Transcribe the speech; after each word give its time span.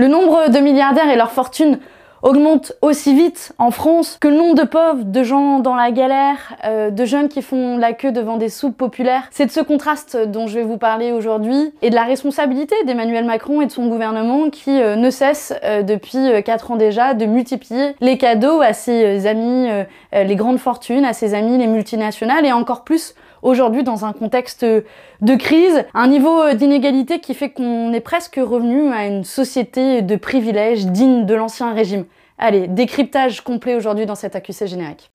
Le 0.00 0.08
nombre 0.08 0.48
de 0.48 0.60
milliardaires 0.60 1.10
et 1.10 1.16
leur 1.16 1.30
fortune 1.30 1.78
augmente 2.22 2.72
aussi 2.80 3.14
vite 3.14 3.52
en 3.58 3.70
France 3.70 4.16
que 4.18 4.28
le 4.28 4.34
nombre 4.34 4.54
de 4.54 4.66
pauvres, 4.66 5.04
de 5.04 5.22
gens 5.22 5.58
dans 5.58 5.74
la 5.74 5.90
galère, 5.90 6.56
euh, 6.64 6.88
de 6.88 7.04
jeunes 7.04 7.28
qui 7.28 7.42
font 7.42 7.76
la 7.76 7.92
queue 7.92 8.10
devant 8.10 8.38
des 8.38 8.48
soupes 8.48 8.78
populaires. 8.78 9.24
C'est 9.30 9.44
de 9.44 9.50
ce 9.50 9.60
contraste 9.60 10.16
dont 10.16 10.46
je 10.46 10.54
vais 10.54 10.62
vous 10.62 10.78
parler 10.78 11.12
aujourd'hui 11.12 11.74
et 11.82 11.90
de 11.90 11.94
la 11.94 12.04
responsabilité 12.04 12.74
d'Emmanuel 12.86 13.26
Macron 13.26 13.60
et 13.60 13.66
de 13.66 13.72
son 13.72 13.88
gouvernement 13.88 14.48
qui 14.48 14.80
euh, 14.80 14.96
ne 14.96 15.10
cesse 15.10 15.52
euh, 15.64 15.82
depuis 15.82 16.42
4 16.46 16.70
ans 16.70 16.76
déjà 16.76 17.12
de 17.12 17.26
multiplier 17.26 17.94
les 18.00 18.16
cadeaux 18.16 18.62
à 18.62 18.72
ses 18.72 19.26
amis 19.26 19.68
les 20.14 20.36
grandes 20.36 20.58
fortunes, 20.58 21.04
à 21.04 21.12
ses 21.12 21.34
amis 21.34 21.58
les 21.58 21.66
multinationales 21.66 22.46
et 22.46 22.52
encore 22.52 22.84
plus 22.84 23.14
aujourd'hui 23.42 23.82
dans 23.82 24.04
un 24.04 24.12
contexte 24.12 24.64
de 24.64 25.34
crise, 25.36 25.84
un 25.94 26.08
niveau 26.08 26.52
d'inégalité 26.54 27.20
qui 27.20 27.34
fait 27.34 27.50
qu'on 27.50 27.92
est 27.92 28.00
presque 28.00 28.36
revenu 28.42 28.92
à 28.92 29.06
une 29.06 29.24
société 29.24 30.02
de 30.02 30.16
privilèges 30.16 30.86
digne 30.86 31.26
de 31.26 31.34
l'ancien 31.34 31.72
régime. 31.72 32.04
Allez, 32.38 32.68
décryptage 32.68 33.42
complet 33.42 33.74
aujourd'hui 33.74 34.06
dans 34.06 34.14
cet 34.14 34.34
accusé 34.34 34.66
générique. 34.66 35.10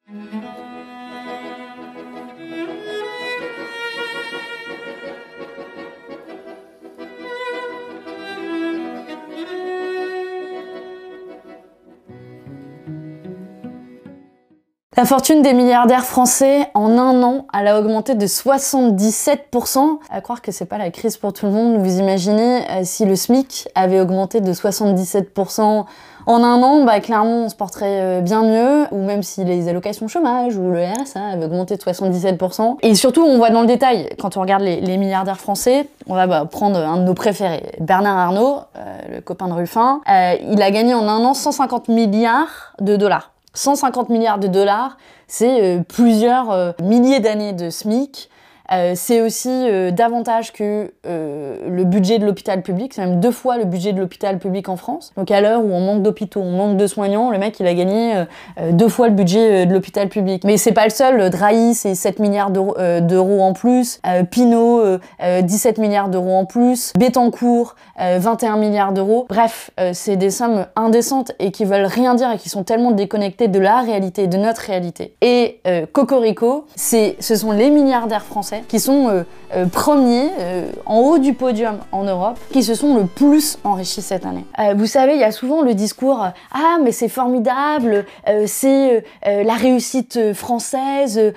La 14.98 15.04
fortune 15.04 15.41
des 15.41 15.52
milliardaires 15.52 16.05
français 16.05 16.70
en 16.73 16.98
un 16.98 17.22
an, 17.22 17.48
elle 17.54 17.67
a 17.67 17.77
augmenté 17.77 18.16
de 18.16 18.26
77%. 18.26 19.99
À 20.09 20.21
croire 20.21 20.41
que 20.41 20.54
c'est 20.54 20.66
pas 20.66 20.77
la 20.77 20.90
crise 20.90 21.18
pour 21.18 21.34
tout 21.34 21.48
le 21.48 21.52
monde. 21.52 21.85
Vous 21.85 21.99
imaginez 21.99 22.62
euh, 22.71 22.81
si 22.84 23.04
le 23.04 23.18
SMIC 23.18 23.68
avait 23.76 23.99
augmenté 23.99 24.40
de 24.40 24.54
77% 24.54 25.84
en 26.27 26.44
un 26.44 26.63
an, 26.63 26.85
bah 26.85 27.02
clairement 27.02 27.44
on 27.44 27.49
se 27.49 27.55
porterait 27.55 27.99
euh, 27.99 28.21
bien 28.21 28.44
mieux. 28.44 28.85
Ou 28.93 29.04
même 29.04 29.21
si 29.21 29.43
les 29.43 29.68
allocations 29.68 30.07
chômage 30.07 30.55
ou 30.55 30.71
le 30.71 30.85
RSA 30.85 31.20
avaient 31.34 31.46
augmenté 31.46 31.76
de 31.76 31.82
77%. 31.82 32.77
Et 32.82 32.96
surtout, 32.96 33.21
on 33.21 33.35
voit 33.35 33.49
dans 33.49 33.62
le 33.62 33.68
détail, 33.68 34.07
quand 34.18 34.37
on 34.37 34.41
regarde 34.41 34.63
les, 34.63 34.98
milliardaires 34.98 35.41
français, 35.41 35.90
on 36.07 36.15
va 36.15 36.26
bah, 36.26 36.46
prendre 36.49 36.80
un 36.80 36.96
de 36.96 37.04
nos 37.04 37.13
préférés, 37.13 37.74
Bernard 37.82 38.18
Arnault, 38.18 38.59
euh, 38.77 39.15
le 39.15 39.20
copain 39.20 39.49
de 39.49 39.54
Ruffin. 39.54 39.99
il 40.07 40.62
a 40.62 40.71
gagné 40.71 40.93
en 40.93 41.05
un 41.09 41.26
an 41.26 41.34
150 41.34 41.90
milliards 41.90 42.74
de 42.80 42.96
dollars. 42.96 43.35
150 43.56 44.10
milliards 44.10 44.40
de 44.40 44.48
dollars, 44.48 44.98
c'est 45.28 45.64
euh, 45.64 45.82
plusieurs 45.82 46.52
euh, 46.52 46.72
milliers 46.84 47.20
d'années 47.20 47.54
de 47.54 47.70
SMIC. 47.70 48.30
Euh, 48.71 48.94
c'est 48.96 49.21
aussi 49.21 49.49
euh, 49.49 49.91
davantage 49.91 50.52
que 50.52 50.91
euh, 51.05 51.58
le 51.70 51.84
budget 51.84 52.20
de 52.20 52.26
l'hôpital 52.26 52.62
public, 52.62 52.94
c'est 52.94 53.05
même 53.05 53.20
deux 53.20 53.32
fois 53.32 53.58
le 53.58 53.66
budget 53.66 53.94
de 53.94 53.99
l'hôpital 53.99 54.40
public 54.40 54.70
en 54.70 54.76
France. 54.76 55.13
Donc 55.18 55.32
à 55.32 55.41
l'heure 55.41 55.63
où 55.63 55.71
on 55.71 55.82
manque 55.82 56.02
d'hôpitaux, 56.02 56.41
on 56.41 56.52
manque 56.52 56.77
de 56.77 56.88
soignants, 56.88 57.32
le 57.32 57.38
mec 57.38 57.60
il 57.60 57.68
a 57.68 57.74
gagné 57.74 58.26
deux 58.71 58.88
fois 58.88 59.08
le 59.08 59.13
budget 59.13 59.66
de 59.66 59.74
l'hôpital 59.74 60.10
public. 60.10 60.43
Mais 60.43 60.58
c'est 60.58 60.71
pas 60.71 60.86
le 60.86 60.90
seul, 60.90 61.30
Drahi 61.30 61.74
c'est 61.74 61.96
7 61.96 62.20
milliards 62.20 62.49
d'euros 62.49 63.41
en 63.41 63.54
plus, 63.54 64.02
Pinot 64.31 64.97
17 65.44 65.78
milliards 65.78 66.09
d'euros 66.09 66.36
en 66.36 66.46
plus, 66.46 66.94
Bettencourt 66.97 67.75
21 67.97 68.58
milliards 68.58 68.94
d'euros. 68.94 69.25
Bref, 69.30 69.72
c'est 69.94 70.16
des 70.16 70.31
sommes 70.31 70.66
indécentes 70.75 71.31
et 71.40 71.52
qui 71.52 71.66
veulent 71.66 71.86
rien 71.86 72.16
dire 72.16 72.31
et 72.31 72.38
qui 72.38 72.50
sont 72.50 72.63
tellement 72.63 72.91
déconnectées 72.91 73.47
de 73.47 73.59
la 73.59 73.81
réalité, 73.81 74.28
de 74.28 74.38
notre 74.38 74.62
réalité. 74.62 75.16
Et 75.22 75.62
Cocorico, 75.94 76.66
ce 76.75 77.13
sont 77.19 77.52
les 77.52 77.69
milliardaires 77.69 78.25
français 78.25 78.55
qui 78.68 78.80
sont 78.80 79.09
euh, 79.09 79.24
euh, 79.56 79.66
premiers 79.66 80.30
euh, 80.40 80.66
en 80.86 81.00
haut 81.00 81.18
du 81.18 81.34
podium 81.34 81.78
en 81.92 82.03
Europe, 82.03 82.38
qui 82.52 82.64
se 82.64 82.75
sont 82.75 82.96
le 82.96 83.06
plus 83.06 83.58
enrichis 83.64 84.02
cette 84.02 84.25
année. 84.25 84.46
vous 84.75 84.86
savez, 84.86 85.14
il 85.14 85.20
y 85.20 85.24
a 85.24 85.31
souvent 85.31 85.62
le 85.62 85.74
discours 85.74 86.28
Ah, 86.53 86.78
mais 86.84 86.92
c'est 86.92 87.09
formidable, 87.09 88.06
c'est 88.46 89.03
la 89.24 89.53
réussite 89.53 90.34
française, 90.34 91.34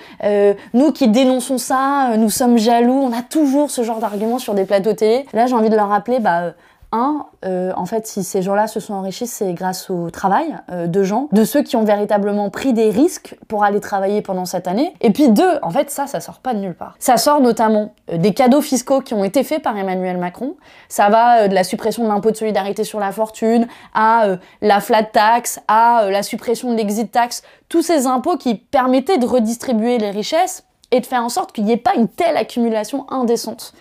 nous 0.73 0.91
qui 0.91 1.07
dénonçons 1.07 1.57
ça, 1.57 2.17
nous 2.17 2.29
sommes 2.29 2.57
jaloux, 2.57 2.99
on 3.01 3.17
a 3.17 3.21
toujours 3.21 3.71
ce 3.71 3.83
genre 3.83 3.99
d'argument 3.99 4.39
sur 4.39 4.53
des 4.53 4.65
plateaux 4.65 4.93
télé. 4.93 5.25
Là, 5.33 5.47
j'ai 5.47 5.55
envie 5.55 5.69
de 5.69 5.75
leur 5.75 5.89
rappeler, 5.89 6.19
bah, 6.19 6.53
un, 6.91 7.27
euh, 7.45 7.71
en 7.75 7.85
fait, 7.85 8.07
si 8.07 8.23
ces 8.23 8.41
gens-là 8.41 8.67
se 8.67 8.79
sont 8.79 8.93
enrichis, 8.95 9.27
c'est 9.27 9.53
grâce 9.53 9.89
au 9.89 10.09
travail 10.09 10.55
euh, 10.71 10.87
de 10.87 11.03
gens, 11.03 11.27
de 11.31 11.43
ceux 11.43 11.61
qui 11.61 11.75
ont 11.75 11.83
véritablement 11.83 12.49
pris 12.49 12.73
des 12.73 12.89
risques 12.89 13.37
pour 13.47 13.63
aller 13.63 13.79
travailler 13.79 14.21
pendant 14.21 14.45
cette 14.45 14.67
année. 14.67 14.93
Et 15.01 15.11
puis 15.11 15.29
deux, 15.29 15.59
en 15.61 15.69
fait, 15.69 15.91
ça, 15.91 16.07
ça 16.07 16.19
sort 16.19 16.39
pas 16.39 16.53
de 16.53 16.59
nulle 16.59 16.73
part. 16.73 16.95
Ça 16.97 17.17
sort 17.17 17.41
notamment 17.41 17.93
euh, 18.11 18.17
des 18.17 18.33
cadeaux 18.33 18.61
fiscaux 18.61 19.01
qui 19.01 19.13
ont 19.13 19.23
été 19.23 19.43
faits 19.43 19.61
par 19.61 19.77
Emmanuel 19.77 20.17
Macron. 20.17 20.55
Ça 20.87 21.09
va 21.09 21.47
de 21.47 21.53
la 21.53 21.63
suppression 21.63 22.03
de 22.03 22.09
l'impôt 22.09 22.31
de 22.31 22.37
solidarité 22.37 22.83
sur 22.83 22.99
la 22.99 23.11
fortune 23.11 23.67
à 23.93 24.37
la 24.61 24.79
flat 24.79 25.03
tax, 25.03 25.59
à 25.67 26.09
la 26.09 26.23
suppression 26.23 26.71
de 26.71 26.77
l'exit 26.77 27.11
tax, 27.11 27.43
tous 27.67 27.81
ces 27.81 28.07
impôts 28.07 28.37
qui 28.37 28.55
permettaient 28.55 29.17
de 29.17 29.25
redistribuer 29.25 29.97
les 29.99 30.11
richesses 30.11 30.63
et 30.91 30.99
de 30.99 31.05
faire 31.05 31.23
en 31.23 31.29
sorte 31.29 31.51
qu'il 31.51 31.65
n'y 31.65 31.73
ait 31.73 31.77
pas 31.77 31.95
une 31.95 32.07
telle 32.07 32.37
accumulation 32.37 33.05
indécente. 33.11 33.73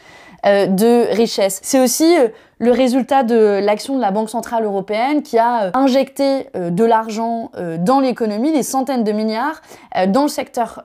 Euh, 0.46 0.66
de 0.66 1.12
richesse. 1.16 1.58
C'est 1.64 1.80
aussi 1.80 2.16
euh, 2.16 2.28
le 2.60 2.70
résultat 2.70 3.24
de 3.24 3.60
l'action 3.60 3.96
de 3.96 4.00
la 4.00 4.12
Banque 4.12 4.30
Centrale 4.30 4.64
Européenne 4.64 5.22
qui 5.24 5.36
a 5.36 5.64
euh, 5.64 5.70
injecté 5.74 6.46
de 6.54 6.84
l'argent 6.84 7.50
dans 7.80 7.98
l'économie, 7.98 8.52
des 8.52 8.62
centaines 8.62 9.02
de 9.04 9.12
milliards, 9.12 9.60
dans 10.08 10.22
le 10.22 10.28
secteur 10.28 10.84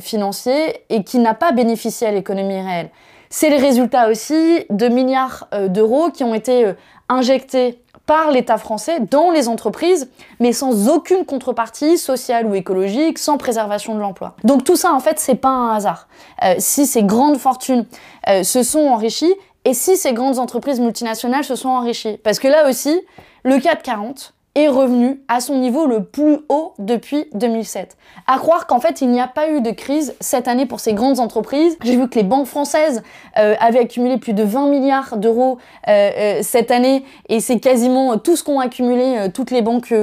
financier 0.00 0.84
et 0.88 1.04
qui 1.04 1.18
n'a 1.18 1.34
pas 1.34 1.52
bénéficié 1.52 2.06
à 2.06 2.10
l'économie 2.10 2.60
réelle. 2.60 2.90
C'est 3.30 3.50
le 3.50 3.56
résultat 3.56 4.08
aussi 4.08 4.66
de 4.68 4.88
milliards 4.88 5.48
d'euros 5.68 6.10
qui 6.10 6.24
ont 6.24 6.34
été 6.34 6.72
injectés 7.08 7.81
par 8.06 8.30
l'État 8.30 8.58
français 8.58 9.00
dans 9.00 9.30
les 9.30 9.48
entreprises, 9.48 10.10
mais 10.40 10.52
sans 10.52 10.88
aucune 10.88 11.24
contrepartie 11.24 11.98
sociale 11.98 12.46
ou 12.46 12.54
écologique, 12.54 13.18
sans 13.18 13.38
préservation 13.38 13.94
de 13.94 14.00
l'emploi. 14.00 14.34
Donc 14.44 14.64
tout 14.64 14.76
ça, 14.76 14.92
en 14.92 15.00
fait, 15.00 15.18
c'est 15.18 15.36
pas 15.36 15.48
un 15.48 15.74
hasard. 15.74 16.08
Euh, 16.44 16.54
si 16.58 16.86
ces 16.86 17.04
grandes 17.04 17.38
fortunes 17.38 17.86
euh, 18.28 18.42
se 18.42 18.62
sont 18.62 18.80
enrichies, 18.80 19.34
et 19.64 19.74
si 19.74 19.96
ces 19.96 20.12
grandes 20.12 20.38
entreprises 20.38 20.80
multinationales 20.80 21.44
se 21.44 21.54
sont 21.54 21.68
enrichies. 21.68 22.18
Parce 22.24 22.38
que 22.38 22.48
là 22.48 22.68
aussi, 22.68 23.00
le 23.44 23.58
440, 23.60 24.34
est 24.54 24.68
revenu 24.68 25.22
à 25.28 25.40
son 25.40 25.56
niveau 25.56 25.86
le 25.86 26.04
plus 26.04 26.38
haut 26.48 26.74
depuis 26.78 27.26
2007. 27.32 27.96
À 28.26 28.38
croire 28.38 28.66
qu'en 28.66 28.80
fait 28.80 29.00
il 29.00 29.08
n'y 29.08 29.20
a 29.20 29.26
pas 29.26 29.48
eu 29.48 29.60
de 29.62 29.70
crise 29.70 30.14
cette 30.20 30.46
année 30.46 30.66
pour 30.66 30.80
ces 30.80 30.92
grandes 30.92 31.20
entreprises. 31.20 31.78
J'ai 31.82 31.96
vu 31.96 32.08
que 32.08 32.16
les 32.16 32.24
banques 32.24 32.46
françaises 32.46 33.02
euh, 33.38 33.54
avaient 33.60 33.80
accumulé 33.80 34.18
plus 34.18 34.34
de 34.34 34.42
20 34.42 34.68
milliards 34.68 35.16
d'euros 35.16 35.58
euh, 35.88 36.10
euh, 36.16 36.38
cette 36.42 36.70
année 36.70 37.04
et 37.28 37.40
c'est 37.40 37.60
quasiment 37.60 38.18
tout 38.18 38.36
ce 38.36 38.44
qu'ont 38.44 38.60
accumulé 38.60 39.28
toutes 39.32 39.50
les 39.50 39.62
banques 39.62 39.94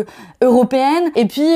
européennes. 0.42 1.12
Et 1.16 1.26
puis 1.26 1.48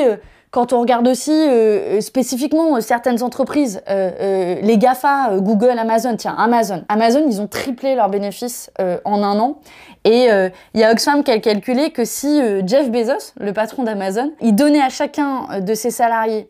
quand 0.54 0.72
on 0.72 0.80
regarde 0.80 1.08
aussi 1.08 1.32
euh, 1.32 2.00
spécifiquement 2.00 2.80
certaines 2.80 3.22
entreprises, 3.24 3.82
les 3.90 4.78
GAFA, 4.78 5.40
Google, 5.40 5.78
Amazon, 5.78 6.16
tiens, 6.16 6.36
Amazon. 6.38 6.84
Amazon, 6.88 7.26
ils 7.28 7.42
ont 7.42 7.48
triplé 7.48 7.96
leurs 7.96 8.10
bénéfices 8.10 8.72
en 9.04 9.24
un 9.24 9.40
an. 9.40 9.58
Et 10.06 10.32
euh, 10.32 10.50
il 10.74 10.82
y 10.82 10.84
a 10.84 10.92
Oxfam 10.92 11.24
qui 11.24 11.32
a 11.32 11.40
calculé 11.40 11.92
que 11.92 12.04
si 12.04 12.28
euh, 12.28 12.62
Jeff 12.66 12.90
Bezos, 12.92 13.34
le 13.40 13.54
patron 13.54 13.84
d'Amazon, 13.84 14.34
il 14.42 14.56
donnait 14.56 14.82
à 14.82 14.90
chacun 14.90 15.48
euh, 15.52 15.60
de 15.60 15.74
ses 15.74 15.92
salariés, 15.92 16.50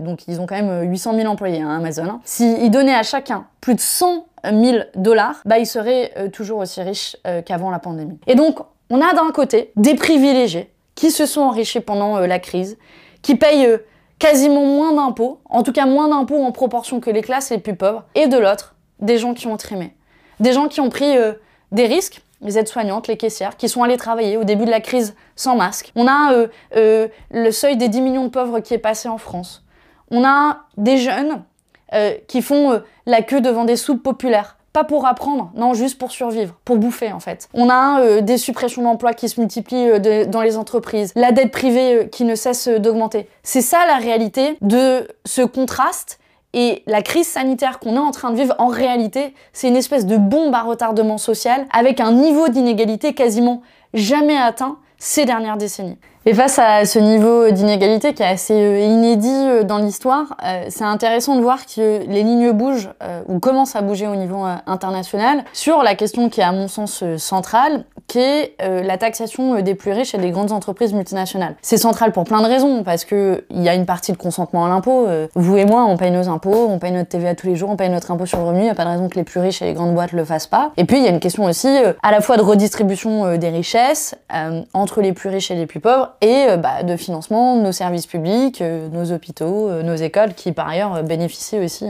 donc 0.00 0.28
ils 0.28 0.38
ont 0.38 0.44
quand 0.44 0.54
même 0.54 0.82
800 0.90 1.14
000 1.14 1.26
employés, 1.28 1.62
hein, 1.62 1.78
Amazon, 1.78 2.04
hein, 2.04 2.20
s'il 2.26 2.70
donnait 2.70 2.94
à 2.94 3.02
chacun 3.02 3.46
plus 3.62 3.74
de 3.74 3.80
100 3.80 4.26
000 4.44 4.84
dollars, 4.96 5.40
bah 5.46 5.58
il 5.58 5.64
serait 5.64 6.12
toujours 6.30 6.58
aussi 6.58 6.82
riche 6.82 7.16
qu'avant 7.46 7.70
la 7.70 7.78
pandémie. 7.78 8.18
Et 8.26 8.34
donc, 8.34 8.58
on 8.90 9.00
a 9.00 9.14
d'un 9.14 9.30
côté 9.30 9.72
des 9.76 9.94
privilégiés 9.94 10.70
qui 10.94 11.10
se 11.10 11.24
sont 11.24 11.40
enrichis 11.40 11.80
pendant 11.80 12.18
la 12.18 12.38
crise, 12.38 12.76
qui 13.22 13.36
payent 13.36 13.78
quasiment 14.18 14.64
moins 14.64 14.92
d'impôts, 14.92 15.40
en 15.48 15.62
tout 15.62 15.72
cas 15.72 15.86
moins 15.86 16.08
d'impôts 16.08 16.42
en 16.42 16.52
proportion 16.52 17.00
que 17.00 17.10
les 17.10 17.22
classes 17.22 17.50
les 17.50 17.58
plus 17.58 17.74
pauvres, 17.74 18.04
et 18.14 18.26
de 18.26 18.36
l'autre, 18.36 18.74
des 19.00 19.18
gens 19.18 19.34
qui 19.34 19.46
ont 19.46 19.56
trimé. 19.56 19.94
Des 20.40 20.52
gens 20.52 20.68
qui 20.68 20.80
ont 20.80 20.90
pris 20.90 21.14
des 21.72 21.86
risques, 21.86 22.22
les 22.42 22.58
aides-soignantes, 22.58 23.08
les 23.08 23.16
caissières, 23.16 23.56
qui 23.56 23.68
sont 23.68 23.82
allées 23.82 23.96
travailler 23.96 24.36
au 24.36 24.44
début 24.44 24.64
de 24.64 24.70
la 24.70 24.80
crise 24.80 25.14
sans 25.36 25.56
masque. 25.56 25.92
On 25.94 26.06
a 26.06 26.32
euh, 26.32 26.48
euh, 26.76 27.08
le 27.30 27.50
seuil 27.50 27.76
des 27.76 27.88
10 27.88 28.00
millions 28.00 28.24
de 28.24 28.30
pauvres 28.30 28.60
qui 28.60 28.74
est 28.74 28.78
passé 28.78 29.08
en 29.08 29.18
France. 29.18 29.64
On 30.10 30.24
a 30.24 30.66
des 30.76 30.98
jeunes 30.98 31.42
euh, 31.94 32.14
qui 32.26 32.42
font 32.42 32.82
la 33.06 33.22
queue 33.22 33.40
devant 33.40 33.64
des 33.64 33.76
soupes 33.76 34.02
populaires. 34.02 34.56
Pas 34.72 34.84
pour 34.84 35.06
apprendre, 35.06 35.50
non, 35.54 35.74
juste 35.74 35.98
pour 35.98 36.12
survivre, 36.12 36.54
pour 36.64 36.78
bouffer 36.78 37.12
en 37.12 37.20
fait. 37.20 37.48
On 37.52 37.68
a 37.68 38.20
des 38.22 38.38
suppressions 38.38 38.82
d'emplois 38.82 39.12
qui 39.12 39.28
se 39.28 39.38
multiplient 39.38 40.00
dans 40.28 40.40
les 40.40 40.56
entreprises, 40.56 41.12
la 41.14 41.30
dette 41.32 41.50
privée 41.50 42.08
qui 42.10 42.24
ne 42.24 42.34
cesse 42.34 42.68
d'augmenter. 42.68 43.28
C'est 43.42 43.60
ça 43.60 43.84
la 43.86 43.96
réalité 43.96 44.56
de 44.62 45.06
ce 45.26 45.42
contraste 45.42 46.18
et 46.54 46.82
la 46.86 47.02
crise 47.02 47.26
sanitaire 47.26 47.78
qu'on 47.78 47.96
est 47.96 47.98
en 47.98 48.10
train 48.10 48.30
de 48.30 48.36
vivre, 48.36 48.54
en 48.58 48.68
réalité, 48.68 49.34
c'est 49.52 49.68
une 49.68 49.76
espèce 49.76 50.06
de 50.06 50.16
bombe 50.16 50.54
à 50.54 50.62
retardement 50.62 51.18
social 51.18 51.66
avec 51.72 52.00
un 52.00 52.12
niveau 52.12 52.48
d'inégalité 52.48 53.14
quasiment 53.14 53.62
jamais 53.94 54.36
atteint 54.36 54.78
ces 54.98 55.24
dernières 55.24 55.56
décennies. 55.56 55.98
Et 56.24 56.34
face 56.34 56.60
à 56.60 56.84
ce 56.84 57.00
niveau 57.00 57.50
d'inégalité 57.50 58.14
qui 58.14 58.22
est 58.22 58.26
assez 58.26 58.54
euh, 58.54 58.78
inédit 58.78 59.28
euh, 59.28 59.64
dans 59.64 59.78
l'histoire, 59.78 60.36
euh, 60.44 60.66
c'est 60.68 60.84
intéressant 60.84 61.34
de 61.34 61.40
voir 61.40 61.66
que 61.66 62.06
les 62.06 62.22
lignes 62.22 62.52
bougent 62.52 62.90
ou 63.28 63.40
commencent 63.40 63.74
à 63.74 63.82
bouger 63.82 64.06
au 64.06 64.14
niveau 64.14 64.44
international 64.66 65.44
sur 65.52 65.82
la 65.82 65.94
question 65.94 66.28
qui 66.28 66.40
est 66.40 66.44
à 66.44 66.52
mon 66.52 66.68
sens 66.68 67.02
centrale, 67.16 67.84
qui 68.06 68.18
est 68.18 68.56
la 68.60 68.98
taxation 68.98 69.60
des 69.60 69.74
plus 69.74 69.92
riches 69.92 70.14
et 70.14 70.18
des 70.18 70.30
grandes 70.30 70.52
entreprises 70.52 70.92
multinationales. 70.92 71.56
C'est 71.62 71.76
central 71.76 72.12
pour 72.12 72.24
plein 72.24 72.40
de 72.42 72.46
raisons, 72.46 72.82
parce 72.84 73.04
que 73.04 73.44
il 73.50 73.62
y 73.62 73.68
a 73.68 73.74
une 73.74 73.86
partie 73.86 74.12
de 74.12 74.16
consentement 74.16 74.64
à 74.64 74.68
l'impôt. 74.68 75.06
Vous 75.34 75.56
et 75.56 75.64
moi, 75.64 75.84
on 75.84 75.96
paye 75.96 76.10
nos 76.10 76.28
impôts, 76.28 76.68
on 76.68 76.78
paye 76.78 76.92
notre 76.92 77.10
TVA 77.10 77.34
tous 77.34 77.46
les 77.46 77.56
jours, 77.56 77.70
on 77.70 77.76
paye 77.76 77.90
notre 77.90 78.10
impôt 78.10 78.26
sur 78.26 78.38
le 78.38 78.44
revenu. 78.44 78.60
Il 78.60 78.64
n'y 78.64 78.70
a 78.70 78.74
pas 78.74 78.84
de 78.84 78.90
raison 78.90 79.08
que 79.08 79.16
les 79.16 79.24
plus 79.24 79.40
riches 79.40 79.62
et 79.62 79.66
les 79.66 79.74
grandes 79.74 79.94
boîtes 79.94 80.12
le 80.12 80.24
fassent 80.24 80.46
pas. 80.46 80.72
Et 80.76 80.84
puis 80.84 80.98
il 80.98 81.04
y 81.04 81.06
a 81.06 81.10
une 81.10 81.20
question 81.20 81.44
aussi 81.44 81.68
à 82.02 82.10
la 82.10 82.20
fois 82.20 82.36
de 82.36 82.42
redistribution 82.42 83.36
des 83.36 83.48
richesses 83.48 84.14
entre 84.74 85.00
les 85.00 85.12
plus 85.12 85.28
riches 85.28 85.50
et 85.50 85.54
les 85.54 85.66
plus 85.66 85.80
pauvres 85.80 86.11
et 86.20 86.46
euh, 86.48 86.56
bah, 86.56 86.82
de 86.82 86.96
financement 86.96 87.56
de 87.56 87.62
nos 87.62 87.72
services 87.72 88.06
publics, 88.06 88.60
euh, 88.60 88.88
nos 88.90 89.12
hôpitaux, 89.12 89.68
euh, 89.68 89.82
nos 89.82 89.94
écoles, 89.94 90.34
qui 90.34 90.52
par 90.52 90.68
ailleurs 90.68 91.02
bénéficient 91.02 91.58
aussi 91.58 91.86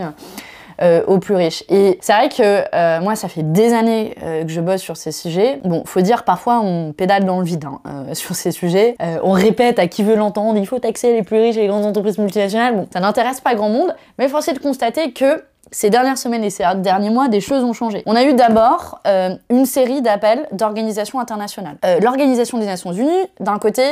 aux 1.07 1.19
plus 1.19 1.37
riches. 1.37 1.63
Et 1.69 1.97
c'est 2.01 2.13
vrai 2.13 2.29
que 2.29 2.99
moi, 3.01 3.15
ça 3.15 3.29
fait 3.29 3.45
des 3.45 3.73
années 3.73 4.17
que 4.21 4.49
je 4.49 4.61
bosse 4.61 4.81
sur 4.81 4.97
ces 4.97 5.13
sujets. 5.13 5.61
Bon, 5.63 5.85
faut 5.87 6.01
dire, 6.01 6.25
parfois, 6.25 6.61
on 6.61 6.93
pédale 6.93 7.25
dans 7.25 7.39
le 7.39 7.45
vide 7.45 7.67
hein, 7.67 8.07
sur 8.15 8.35
ces 8.35 8.51
sujets. 8.51 8.97
on 9.23 9.31
répète 9.31 9.79
à 9.79 9.87
qui 9.87 10.03
veut 10.03 10.17
l'entendre, 10.17 10.59
il 10.59 10.67
faut 10.67 10.81
taxer 10.81 11.13
les 11.13 11.23
plus 11.23 11.39
riches 11.41 11.57
et 11.57 11.61
les 11.61 11.69
grandes 11.69 11.87
entreprises 11.87 12.19
multinationales. 12.19 12.75
Bon, 12.75 12.89
ça 12.93 12.99
n'intéresse 12.99 13.41
pas 13.41 13.55
grand 13.55 13.69
monde, 13.69 13.95
mais 14.19 14.27
force 14.27 14.49
est 14.49 14.55
de 14.55 14.59
constater 14.59 15.13
que 15.13 15.45
ces 15.73 15.89
dernières 15.89 16.19
semaines 16.19 16.45
et 16.45 16.51
ces 16.51 16.65
derniers 16.77 17.11
mois, 17.11 17.29
des 17.29 17.41
choses 17.41 17.65
ont 17.65 17.73
changé. 17.73 18.03
On 18.07 18.15
a 18.15 18.25
eu 18.25 18.35
d'abord 18.35 19.01
euh, 19.07 19.31
une 19.51 19.65
série 19.65 20.03
d'appels 20.03 20.47
d'organisations 20.53 21.19
internationales. 21.19 21.79
Euh, 21.85 21.99
L'Organisation 22.01 22.59
des 22.59 22.67
Nations 22.67 22.93
Unies, 22.93 23.27
d'un 23.41 23.59
côté, 23.59 23.83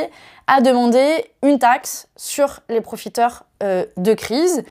a 0.47 0.61
demandé 0.61 0.99
une 1.43 1.59
taxe 1.59 2.07
sur 2.15 2.59
les 2.69 2.81
profiteurs 2.81 3.45
euh, 3.63 3.85
de 3.95 4.13
crise, 4.13 4.63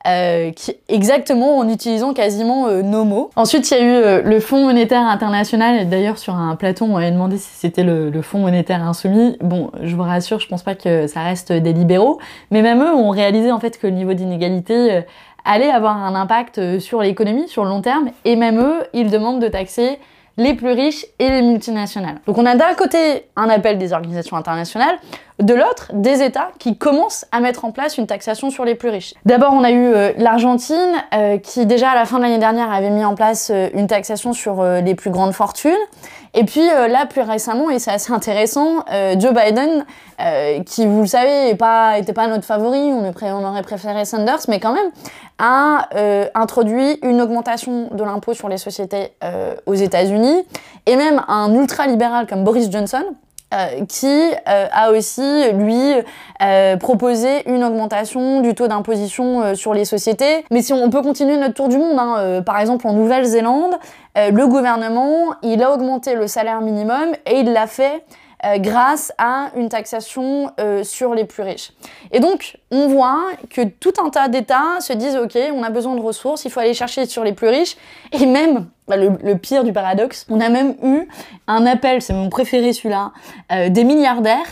qui, 0.55 0.75
exactement 0.89 1.57
en 1.57 1.67
utilisant 1.69 2.13
quasiment 2.13 2.67
nos 2.67 3.03
mots. 3.03 3.29
Ensuite, 3.35 3.71
il 3.71 3.77
y 3.77 3.79
a 3.79 4.19
eu 4.19 4.23
le 4.23 4.39
Fonds 4.39 4.63
monétaire 4.63 5.01
international. 5.01 5.89
D'ailleurs, 5.89 6.17
sur 6.17 6.35
un 6.35 6.55
plateau, 6.55 6.85
on 6.85 6.95
m'avait 6.95 7.11
demandé 7.11 7.37
si 7.37 7.49
c'était 7.53 7.83
le, 7.83 8.09
le, 8.09 8.21
Fonds 8.21 8.39
monétaire 8.39 8.83
insoumis. 8.83 9.37
Bon, 9.41 9.71
je 9.81 9.95
vous 9.95 10.03
rassure, 10.03 10.39
je 10.39 10.47
pense 10.47 10.63
pas 10.63 10.75
que 10.75 11.07
ça 11.07 11.21
reste 11.21 11.51
des 11.51 11.73
libéraux, 11.73 12.19
mais 12.51 12.61
même 12.61 12.81
eux 12.81 12.93
ont 12.93 13.09
réalisé 13.09 13.51
en 13.51 13.59
fait 13.59 13.79
que 13.79 13.87
le 13.87 13.93
niveau 13.93 14.13
d'inégalité 14.13 15.03
allait 15.45 15.69
avoir 15.69 15.97
un 15.97 16.15
impact 16.15 16.57
euh, 16.57 16.79
sur 16.79 17.01
l'économie 17.01 17.47
sur 17.47 17.63
le 17.63 17.69
long 17.69 17.81
terme 17.81 18.09
et 18.25 18.35
même 18.35 18.59
eux, 18.59 18.83
ils 18.93 19.09
demandent 19.09 19.41
de 19.41 19.47
taxer 19.47 19.99
les 20.37 20.53
plus 20.53 20.71
riches 20.71 21.05
et 21.19 21.29
les 21.29 21.41
multinationales. 21.41 22.19
Donc 22.25 22.37
on 22.37 22.45
a 22.45 22.55
d'un 22.55 22.73
côté 22.73 23.25
un 23.35 23.49
appel 23.49 23.77
des 23.77 23.93
organisations 23.93 24.37
internationales, 24.37 24.95
de 25.41 25.53
l'autre 25.53 25.91
des 25.93 26.23
États 26.23 26.49
qui 26.59 26.77
commencent 26.77 27.25
à 27.31 27.39
mettre 27.39 27.65
en 27.65 27.71
place 27.71 27.97
une 27.97 28.07
taxation 28.07 28.49
sur 28.49 28.65
les 28.65 28.75
plus 28.75 28.89
riches. 28.89 29.13
D'abord 29.25 29.53
on 29.53 29.63
a 29.63 29.71
eu 29.71 29.85
euh, 29.85 30.11
l'Argentine 30.17 30.75
euh, 31.13 31.37
qui 31.37 31.65
déjà 31.65 31.91
à 31.91 31.95
la 31.95 32.05
fin 32.05 32.17
de 32.17 32.23
l'année 32.23 32.37
dernière 32.37 32.71
avait 32.71 32.89
mis 32.89 33.05
en 33.05 33.15
place 33.15 33.51
une 33.73 33.87
taxation 33.87 34.33
sur 34.33 34.63
les 34.63 34.95
plus 34.95 35.09
grandes 35.09 35.33
fortunes. 35.33 35.71
Et 36.33 36.45
puis 36.45 36.69
euh, 36.69 36.87
là, 36.87 37.05
plus 37.05 37.21
récemment, 37.21 37.69
et 37.69 37.79
c'est 37.79 37.91
assez 37.91 38.13
intéressant, 38.13 38.85
euh, 38.91 39.19
Joe 39.19 39.33
Biden, 39.33 39.85
euh, 40.21 40.63
qui, 40.63 40.87
vous 40.87 41.01
le 41.01 41.07
savez, 41.07 41.45
n'était 41.45 41.57
pas, 41.57 41.97
était 41.97 42.13
pas 42.13 42.27
notre 42.27 42.45
favori, 42.45 42.77
on, 42.77 43.13
on, 43.21 43.45
aurait 43.45 43.63
préféré 43.63 44.05
Sanders, 44.05 44.39
mais 44.47 44.59
quand 44.59 44.73
même, 44.73 44.91
a 45.39 45.89
introduit 46.35 46.99
une 47.01 47.19
augmentation 47.19 47.89
de 47.91 48.03
l'impôt 48.03 48.35
sur 48.35 48.47
les 48.47 48.59
sociétés 48.59 49.11
aux 49.65 49.73
États-Unis, 49.73 50.45
et 50.85 50.95
même 50.95 51.23
un 51.27 51.51
ultra-libéral 51.55 52.27
comme 52.27 52.43
Boris 52.43 52.69
Johnson, 52.69 53.03
euh, 53.53 53.85
qui 53.85 54.31
euh, 54.47 54.67
a 54.71 54.91
aussi, 54.91 55.51
lui, 55.51 55.93
euh, 56.41 56.77
proposé 56.77 57.49
une 57.49 57.65
augmentation 57.65 58.39
du 58.39 58.55
taux 58.55 58.69
d'imposition 58.69 59.55
sur 59.55 59.73
les 59.73 59.83
sociétés. 59.83 60.45
Mais 60.51 60.61
si 60.61 60.71
on, 60.71 60.89
peut 60.89 61.01
continuer 61.01 61.35
notre 61.35 61.55
tour 61.55 61.67
du 61.67 61.77
monde, 61.77 61.99
hein, 61.99 62.41
par 62.45 62.59
exemple 62.59 62.87
en 62.87 62.93
Nouvelle-Zélande, 62.93 63.75
le 64.15 64.45
gouvernement, 64.47 65.35
il 65.41 65.63
a 65.63 65.71
augmenté 65.71 66.15
le 66.15 66.27
salaire 66.27 66.61
minimum 66.61 67.11
et 67.25 67.39
il 67.39 67.51
l'a 67.53 67.67
fait 67.67 68.03
euh, 68.43 68.57
grâce 68.57 69.13
à 69.19 69.51
une 69.55 69.69
taxation 69.69 70.51
euh, 70.59 70.83
sur 70.83 71.13
les 71.13 71.25
plus 71.25 71.43
riches. 71.43 71.73
Et 72.11 72.19
donc, 72.19 72.57
on 72.71 72.87
voit 72.87 73.23
que 73.51 73.61
tout 73.61 73.93
un 74.03 74.09
tas 74.09 74.29
d'États 74.29 74.79
se 74.79 74.93
disent, 74.93 75.15
OK, 75.15 75.37
on 75.53 75.61
a 75.61 75.69
besoin 75.69 75.95
de 75.95 76.01
ressources, 76.01 76.43
il 76.43 76.49
faut 76.49 76.59
aller 76.59 76.73
chercher 76.73 77.05
sur 77.05 77.23
les 77.23 77.33
plus 77.33 77.49
riches. 77.49 77.77
Et 78.11 78.25
même, 78.25 78.67
bah, 78.87 78.97
le, 78.97 79.35
pire 79.35 79.63
du 79.63 79.73
paradoxe, 79.73 80.25
on 80.27 80.39
a 80.39 80.49
même 80.49 80.75
eu 80.81 81.07
un 81.45 81.67
appel, 81.67 82.01
c'est 82.01 82.13
mon 82.13 82.29
préféré 82.29 82.73
celui-là, 82.73 83.11
euh, 83.51 83.69
des 83.69 83.83
milliardaires 83.83 84.47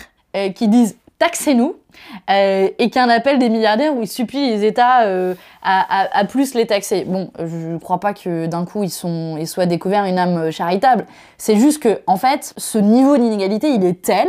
qui 0.54 0.68
disent, 0.68 0.96
taxez-nous. 1.18 1.76
Euh, 2.30 2.70
et 2.78 2.90
qu'un 2.90 3.10
appel 3.10 3.40
des 3.40 3.50
milliardaires 3.50 3.96
où 3.96 4.02
ils 4.02 4.08
supplient 4.08 4.50
les 4.50 4.66
États 4.66 5.04
euh, 5.04 5.34
à, 5.64 6.26
plus 6.26 6.54
les 6.54 6.68
taxer. 6.68 7.04
Bon, 7.06 7.32
je 7.40 7.74
ne 7.74 7.78
crois 7.78 8.00
pas 8.00 8.14
que 8.14 8.46
d'un 8.46 8.66
coup 8.66 8.84
ils, 8.84 8.90
sont, 8.90 9.38
ils 9.40 9.48
soient 9.48 9.66
découverts 9.66 10.06
une 10.06 10.18
âme 10.18 10.52
charitable. 10.52 11.06
C'est 11.38 11.58
juste 11.58 11.82
que, 11.82 12.02
en 12.08 12.18
fait, 12.18 12.54
ce 12.58 12.78
niveau 12.78 13.18
d'inégalité, 13.18 13.70
il 13.70 13.84
est 13.84 14.02
tel 14.02 14.28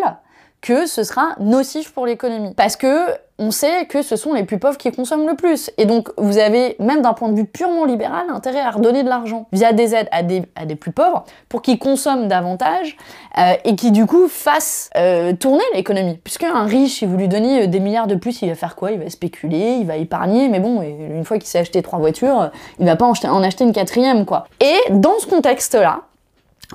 que 0.60 0.86
ce 0.86 1.04
sera 1.04 1.34
nocif 1.38 1.92
pour 1.92 2.06
l'économie. 2.06 2.54
Parce 2.54 2.76
que 2.76 3.06
on 3.42 3.50
sait 3.50 3.86
que 3.86 4.02
ce 4.02 4.16
sont 4.16 4.34
les 4.34 4.44
plus 4.44 4.58
pauvres 4.58 4.76
qui 4.76 4.92
consomment 4.92 5.26
le 5.26 5.34
plus. 5.34 5.70
Et 5.78 5.86
donc, 5.86 6.10
vous 6.18 6.36
avez, 6.36 6.76
même 6.78 7.00
d'un 7.00 7.14
point 7.14 7.30
de 7.30 7.36
vue 7.36 7.46
purement 7.46 7.86
libéral, 7.86 8.26
intérêt 8.28 8.60
à 8.60 8.70
redonner 8.70 9.02
de 9.02 9.08
l'argent 9.08 9.46
via 9.50 9.72
des 9.72 9.94
aides 9.94 10.08
à 10.12 10.22
des, 10.22 10.42
à 10.56 10.66
des 10.66 10.76
plus 10.76 10.92
pauvres 10.92 11.24
pour 11.48 11.62
qu'ils 11.62 11.78
consomment 11.78 12.28
davantage 12.28 12.98
euh, 13.38 13.54
et 13.64 13.76
qui, 13.76 13.92
du 13.92 14.04
coup, 14.04 14.28
fassent 14.28 14.90
euh, 14.94 15.32
tourner 15.32 15.64
l'économie. 15.74 16.20
Puisque 16.22 16.44
un 16.44 16.64
riche, 16.64 16.98
si 16.98 17.06
vous 17.06 17.16
lui 17.16 17.28
donnez 17.28 17.62
euh, 17.62 17.66
des 17.66 17.80
milliards 17.80 18.06
de 18.06 18.14
plus, 18.14 18.42
il 18.42 18.50
va 18.50 18.54
faire 18.54 18.76
quoi? 18.76 18.90
Il 18.92 18.98
va 18.98 19.08
spéculer, 19.08 19.78
il 19.80 19.86
va 19.86 19.96
épargner, 19.96 20.48
mais 20.50 20.60
bon, 20.60 20.82
une 20.82 21.24
fois 21.24 21.38
qu'il 21.38 21.46
s'est 21.46 21.60
acheté 21.60 21.80
trois 21.80 21.98
voitures, 21.98 22.50
il 22.78 22.84
va 22.84 22.96
pas 22.96 23.06
en 23.06 23.12
acheter, 23.12 23.28
en 23.28 23.42
acheter 23.42 23.64
une 23.64 23.72
quatrième, 23.72 24.26
quoi. 24.26 24.48
Et 24.60 24.76
dans 24.90 25.18
ce 25.18 25.26
contexte-là, 25.26 26.02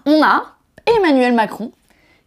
on 0.07 0.23
a 0.23 0.45
Emmanuel 0.97 1.33
Macron 1.33 1.69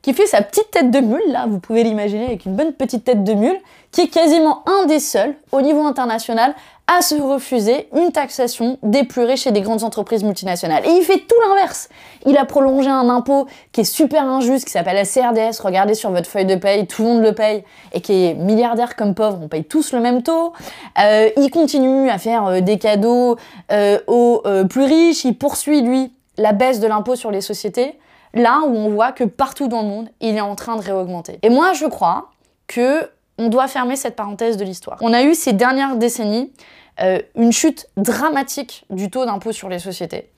qui 0.08 0.14
fait 0.14 0.26
sa 0.26 0.40
petite 0.40 0.70
tête 0.70 0.90
de 0.90 1.00
mule, 1.00 1.20
là, 1.26 1.44
vous 1.46 1.58
pouvez 1.58 1.82
l'imaginer 1.82 2.25
avec 2.25 2.46
une 2.46 2.56
bonne 2.56 2.72
petite 2.72 3.05
tête 3.05 3.25
de 3.25 3.34
mule, 3.34 3.58
qui 3.93 4.00
est 4.00 4.08
quasiment 4.08 4.62
un 4.66 4.87
des 4.87 5.00
seuls 5.00 5.34
au 5.52 5.60
niveau 5.60 5.82
international 5.82 6.55
à 6.87 7.02
se 7.02 7.14
refuser 7.14 7.90
une 7.94 8.10
taxation 8.10 8.78
des 8.82 9.05
plus 9.05 9.25
riches 9.25 9.46
et 9.46 9.50
des 9.50 9.60
grandes 9.60 9.84
entreprises 9.84 10.25
multinationales. 10.25 10.87
Et 10.87 10.93
il 10.93 11.02
fait 11.02 11.19
tout 11.19 11.37
l'inverse. 11.46 11.90
Il 12.25 12.38
a 12.38 12.46
prolongé 12.46 12.88
un 12.88 13.10
impôt 13.10 13.49
qui 13.72 13.82
est 13.82 13.84
super 13.84 14.25
injuste, 14.25 14.64
qui 14.64 14.70
s'appelle 14.70 14.96
la 14.96 15.05
CRDS, 15.05 15.60
regardez 15.62 15.93
sur 15.93 16.10
votre 16.10 16.26
feuille 16.26 16.46
de 16.46 16.56
paye, 16.56 16.87
tout 16.87 17.02
le 17.02 17.08
monde 17.08 17.22
le 17.22 17.34
paye, 17.34 17.62
et 17.93 18.00
qui 18.00 18.28
est 18.28 18.34
milliardaire 18.34 18.96
comme 18.96 19.14
pauvre, 19.14 19.38
on 19.43 19.49
paye 19.49 19.64
tous 19.64 19.93
le 19.93 20.00
même 20.00 20.22
taux. 20.22 20.55
Euh, 21.02 21.28
il 21.37 21.50
continue 21.50 22.08
à 22.08 22.16
faire 22.16 22.46
euh, 22.46 22.60
des 22.62 22.78
cadeaux 22.78 23.37
euh, 23.72 23.99
aux 24.06 24.43
plus 24.70 24.84
riches, 24.84 25.26
il 25.26 25.37
poursuit, 25.37 25.82
lui, 25.82 26.10
la 26.38 26.55
baisse 26.55 26.81
de 26.81 26.87
l'impôt 26.87 27.14
sur 27.14 27.31
les 27.31 27.43
sociétés 27.43 27.99
là 28.35 28.61
où 28.67 28.77
on 28.77 28.91
voit 28.91 29.13
que 29.13 29.25
partout 29.25 29.69
dans 29.69 29.83
le 29.83 29.89
monde, 29.89 30.09
il 30.21 30.37
est 30.37 30.41
en 30.41 30.55
train 30.55 30.77
de 30.77 30.83
réaugmenter. 30.83 31.39
Et 31.43 31.51
moi, 31.51 31.73
je 31.73 31.87
crois 31.87 32.31
que 32.67 33.11
on 33.39 33.49
doit 33.49 33.69
fermer 33.69 33.97
cette 33.97 34.17
parenthèse 34.17 34.56
de 34.56 34.65
l'histoire. 34.65 34.99
On 35.01 35.13
a 35.13 35.23
eu 35.23 35.35
ces 35.35 35.53
dernières 35.53 35.97
décennies 35.97 36.53
euh, 37.01 37.20
une 37.37 37.53
chute 37.53 37.87
dramatique 37.97 38.85
du 38.91 39.08
taux 39.08 39.25
d'impôt 39.25 39.53
sur 39.53 39.69
les 39.69 39.79
sociétés, 39.79 40.29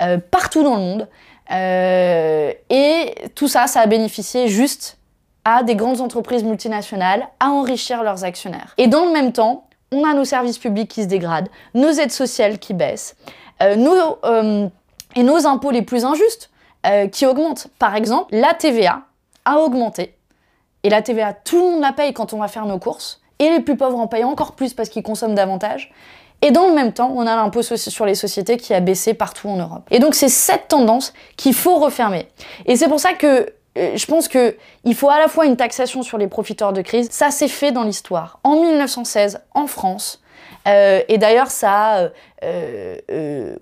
euh, 0.00 0.18
partout 0.18 0.64
dans 0.64 0.74
le 0.74 0.80
monde. 0.80 1.08
Euh, 1.52 2.52
et 2.70 3.14
tout 3.36 3.46
ça, 3.46 3.68
ça 3.68 3.80
a 3.80 3.86
bénéficié 3.86 4.48
juste 4.48 4.98
à 5.44 5.62
des 5.62 5.76
grandes 5.76 6.00
entreprises 6.00 6.42
multinationales 6.42 7.28
à 7.38 7.50
enrichir 7.50 8.02
leurs 8.02 8.24
actionnaires. 8.24 8.74
Et 8.78 8.88
dans 8.88 9.04
le 9.04 9.12
même 9.12 9.32
temps, 9.32 9.68
on 9.92 10.04
a 10.04 10.12
nos 10.12 10.24
services 10.24 10.58
publics 10.58 10.90
qui 10.90 11.04
se 11.04 11.08
dégradent, 11.08 11.48
nos 11.74 11.90
aides 11.90 12.10
sociales 12.10 12.58
qui 12.58 12.74
baissent, 12.74 13.16
nos, 13.60 14.18
et 15.16 15.22
nos 15.22 15.46
impôts 15.46 15.70
les 15.70 15.80
plus 15.80 16.04
injustes. 16.04 16.50
Euh, 16.88 17.06
qui 17.06 17.26
augmente. 17.26 17.66
Par 17.78 17.96
exemple, 17.96 18.34
la 18.34 18.54
TVA 18.54 19.02
a 19.44 19.58
augmenté. 19.58 20.14
Et 20.84 20.88
la 20.88 21.02
TVA, 21.02 21.34
tout 21.34 21.56
le 21.56 21.72
monde 21.72 21.80
la 21.82 21.92
paye 21.92 22.14
quand 22.14 22.32
on 22.32 22.38
va 22.38 22.48
faire 22.48 22.64
nos 22.64 22.78
courses. 22.78 23.20
Et 23.38 23.50
les 23.50 23.60
plus 23.60 23.76
pauvres 23.76 23.98
en 23.98 24.06
payent 24.06 24.24
encore 24.24 24.52
plus 24.52 24.72
parce 24.72 24.88
qu'ils 24.88 25.02
consomment 25.02 25.34
davantage. 25.34 25.92
Et 26.40 26.50
dans 26.50 26.66
le 26.66 26.74
même 26.74 26.92
temps, 26.92 27.12
on 27.14 27.26
a 27.26 27.36
l'impôt 27.36 27.62
sur 27.62 28.06
les 28.06 28.14
sociétés 28.14 28.56
qui 28.56 28.72
a 28.72 28.80
baissé 28.80 29.12
partout 29.12 29.48
en 29.48 29.56
Europe. 29.56 29.82
Et 29.90 29.98
donc 29.98 30.14
c'est 30.14 30.28
cette 30.28 30.68
tendance 30.68 31.12
qu'il 31.36 31.52
faut 31.52 31.78
refermer. 31.78 32.28
Et 32.64 32.76
c'est 32.76 32.88
pour 32.88 33.00
ça 33.00 33.12
que 33.12 33.52
euh, 33.76 33.96
je 33.96 34.06
pense 34.06 34.28
qu'il 34.28 34.94
faut 34.94 35.10
à 35.10 35.18
la 35.18 35.28
fois 35.28 35.46
une 35.46 35.56
taxation 35.56 36.02
sur 36.02 36.16
les 36.16 36.28
profiteurs 36.28 36.72
de 36.72 36.80
crise. 36.80 37.08
Ça 37.10 37.30
s'est 37.30 37.48
fait 37.48 37.72
dans 37.72 37.82
l'histoire. 37.82 38.38
En 38.44 38.60
1916, 38.60 39.40
en 39.52 39.66
France, 39.66 40.22
euh, 40.66 41.02
et 41.08 41.18
d'ailleurs, 41.18 41.50
ça 41.50 42.04
a 42.04 42.08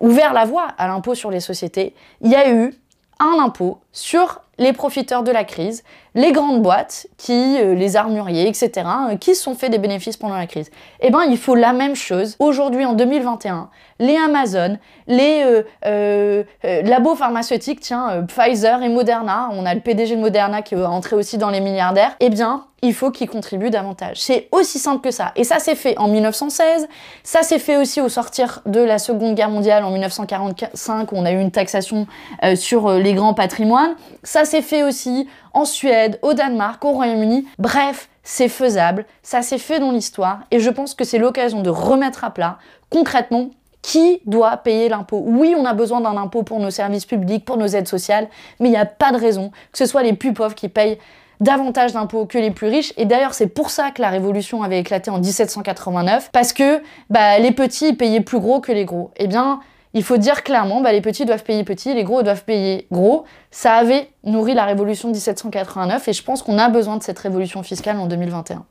ouvert 0.00 0.32
la 0.32 0.44
voie 0.44 0.68
à 0.78 0.86
l'impôt 0.86 1.14
sur 1.14 1.30
les 1.30 1.40
sociétés. 1.40 1.94
Il 2.20 2.30
y 2.30 2.36
a 2.36 2.50
eu 2.50 2.74
un 3.20 3.38
impôt 3.40 3.80
sur 3.92 4.42
les 4.58 4.72
profiteurs 4.72 5.22
de 5.22 5.30
la 5.30 5.44
crise, 5.44 5.84
les 6.16 6.32
grandes 6.32 6.62
boîtes, 6.62 7.06
qui, 7.18 7.58
euh, 7.58 7.74
les 7.74 7.94
armuriers, 7.94 8.48
etc., 8.48 8.70
euh, 9.10 9.16
qui 9.16 9.34
se 9.34 9.42
sont 9.42 9.54
fait 9.54 9.68
des 9.68 9.78
bénéfices 9.78 10.16
pendant 10.16 10.34
la 10.34 10.46
crise. 10.46 10.70
Eh 11.00 11.10
bien, 11.10 11.24
il 11.24 11.36
faut 11.36 11.54
la 11.54 11.74
même 11.74 11.94
chose 11.94 12.36
aujourd'hui 12.38 12.86
en 12.86 12.94
2021. 12.94 13.68
Les 13.98 14.16
Amazon, 14.16 14.78
les 15.06 15.62
euh, 15.86 16.42
labos 16.62 17.14
pharmaceutiques, 17.14 17.80
tiens, 17.80 18.26
Pfizer 18.26 18.82
et 18.82 18.88
Moderna, 18.88 19.50
on 19.52 19.64
a 19.64 19.74
le 19.74 19.80
PDG 19.80 20.16
de 20.16 20.20
Moderna 20.20 20.62
qui 20.62 20.74
est 20.74 20.84
entré 20.84 21.16
aussi 21.16 21.38
dans 21.38 21.50
les 21.50 21.60
milliardaires, 21.60 22.14
eh 22.20 22.28
bien, 22.28 22.64
il 22.82 22.92
faut 22.92 23.10
qu'ils 23.10 23.28
contribuent 23.28 23.70
davantage. 23.70 24.20
C'est 24.20 24.48
aussi 24.52 24.78
simple 24.78 25.00
que 25.00 25.10
ça. 25.10 25.32
Et 25.34 25.44
ça 25.44 25.58
s'est 25.60 25.74
fait 25.74 25.96
en 25.98 26.08
1916, 26.08 26.88
ça 27.22 27.42
s'est 27.42 27.58
fait 27.58 27.78
aussi 27.78 28.02
au 28.02 28.10
sortir 28.10 28.60
de 28.66 28.80
la 28.80 28.98
Seconde 28.98 29.34
Guerre 29.34 29.48
mondiale 29.48 29.82
en 29.82 29.90
1945, 29.90 31.12
où 31.12 31.16
on 31.16 31.24
a 31.24 31.32
eu 31.32 31.40
une 31.40 31.50
taxation 31.50 32.06
sur 32.54 32.92
les 32.92 33.14
grands 33.14 33.32
patrimoines. 33.32 33.96
Ça 34.22 34.44
s'est 34.44 34.60
fait 34.60 34.82
aussi 34.82 35.26
en 35.56 35.64
Suède, 35.64 36.18
au 36.20 36.34
Danemark, 36.34 36.84
au 36.84 36.92
Royaume-Uni. 36.92 37.46
Bref, 37.58 38.10
c'est 38.22 38.48
faisable, 38.48 39.06
ça 39.22 39.40
s'est 39.40 39.58
fait 39.58 39.80
dans 39.80 39.90
l'histoire, 39.90 40.40
et 40.50 40.60
je 40.60 40.68
pense 40.68 40.94
que 40.94 41.04
c'est 41.04 41.18
l'occasion 41.18 41.62
de 41.62 41.70
remettre 41.70 42.24
à 42.24 42.30
plat 42.30 42.58
concrètement 42.90 43.50
qui 43.80 44.20
doit 44.26 44.58
payer 44.58 44.88
l'impôt 44.88 45.22
Oui, 45.24 45.54
on 45.56 45.64
a 45.64 45.72
besoin 45.72 46.00
d'un 46.02 46.16
impôt 46.16 46.42
pour 46.42 46.60
nos 46.60 46.70
services 46.70 47.06
publics, 47.06 47.44
pour 47.44 47.56
nos 47.56 47.68
aides 47.68 47.88
sociales, 47.88 48.28
mais 48.60 48.68
il 48.68 48.72
n'y 48.72 48.76
a 48.76 48.84
pas 48.84 49.12
de 49.12 49.16
raison 49.16 49.50
que 49.72 49.78
ce 49.78 49.86
soit 49.86 50.02
les 50.02 50.12
plus 50.12 50.34
pauvres 50.34 50.54
qui 50.54 50.68
payent 50.68 50.98
davantage 51.40 51.92
d'impôts 51.92 52.26
que 52.26 52.38
les 52.38 52.50
plus 52.50 52.68
riches. 52.68 52.92
Et 52.96 53.04
d'ailleurs, 53.06 53.32
c'est 53.32 53.46
pour 53.46 53.70
ça 53.70 53.92
que 53.92 54.02
la 54.02 54.10
révolution 54.10 54.62
avait 54.62 54.80
éclaté 54.80 55.10
en 55.10 55.18
1789, 55.18 56.30
parce 56.32 56.52
que 56.52 56.82
bah, 57.10 57.38
les 57.38 57.52
petits 57.52 57.94
payaient 57.94 58.20
plus 58.20 58.40
gros 58.40 58.60
que 58.60 58.72
les 58.72 58.84
gros. 58.84 59.10
Eh 59.16 59.26
bien, 59.26 59.60
il 59.96 60.04
faut 60.04 60.18
dire 60.18 60.44
clairement, 60.44 60.82
bah, 60.82 60.92
les 60.92 61.00
petits 61.00 61.24
doivent 61.24 61.42
payer 61.42 61.64
petits, 61.64 61.94
les 61.94 62.04
gros 62.04 62.22
doivent 62.22 62.44
payer 62.44 62.86
gros. 62.92 63.24
Ça 63.50 63.72
avait 63.72 64.10
nourri 64.24 64.52
la 64.52 64.66
révolution 64.66 65.08
de 65.08 65.14
1789 65.14 66.06
et 66.06 66.12
je 66.12 66.22
pense 66.22 66.42
qu'on 66.42 66.58
a 66.58 66.68
besoin 66.68 66.98
de 66.98 67.02
cette 67.02 67.18
révolution 67.18 67.62
fiscale 67.62 67.96
en 67.96 68.06
2021. 68.06 68.66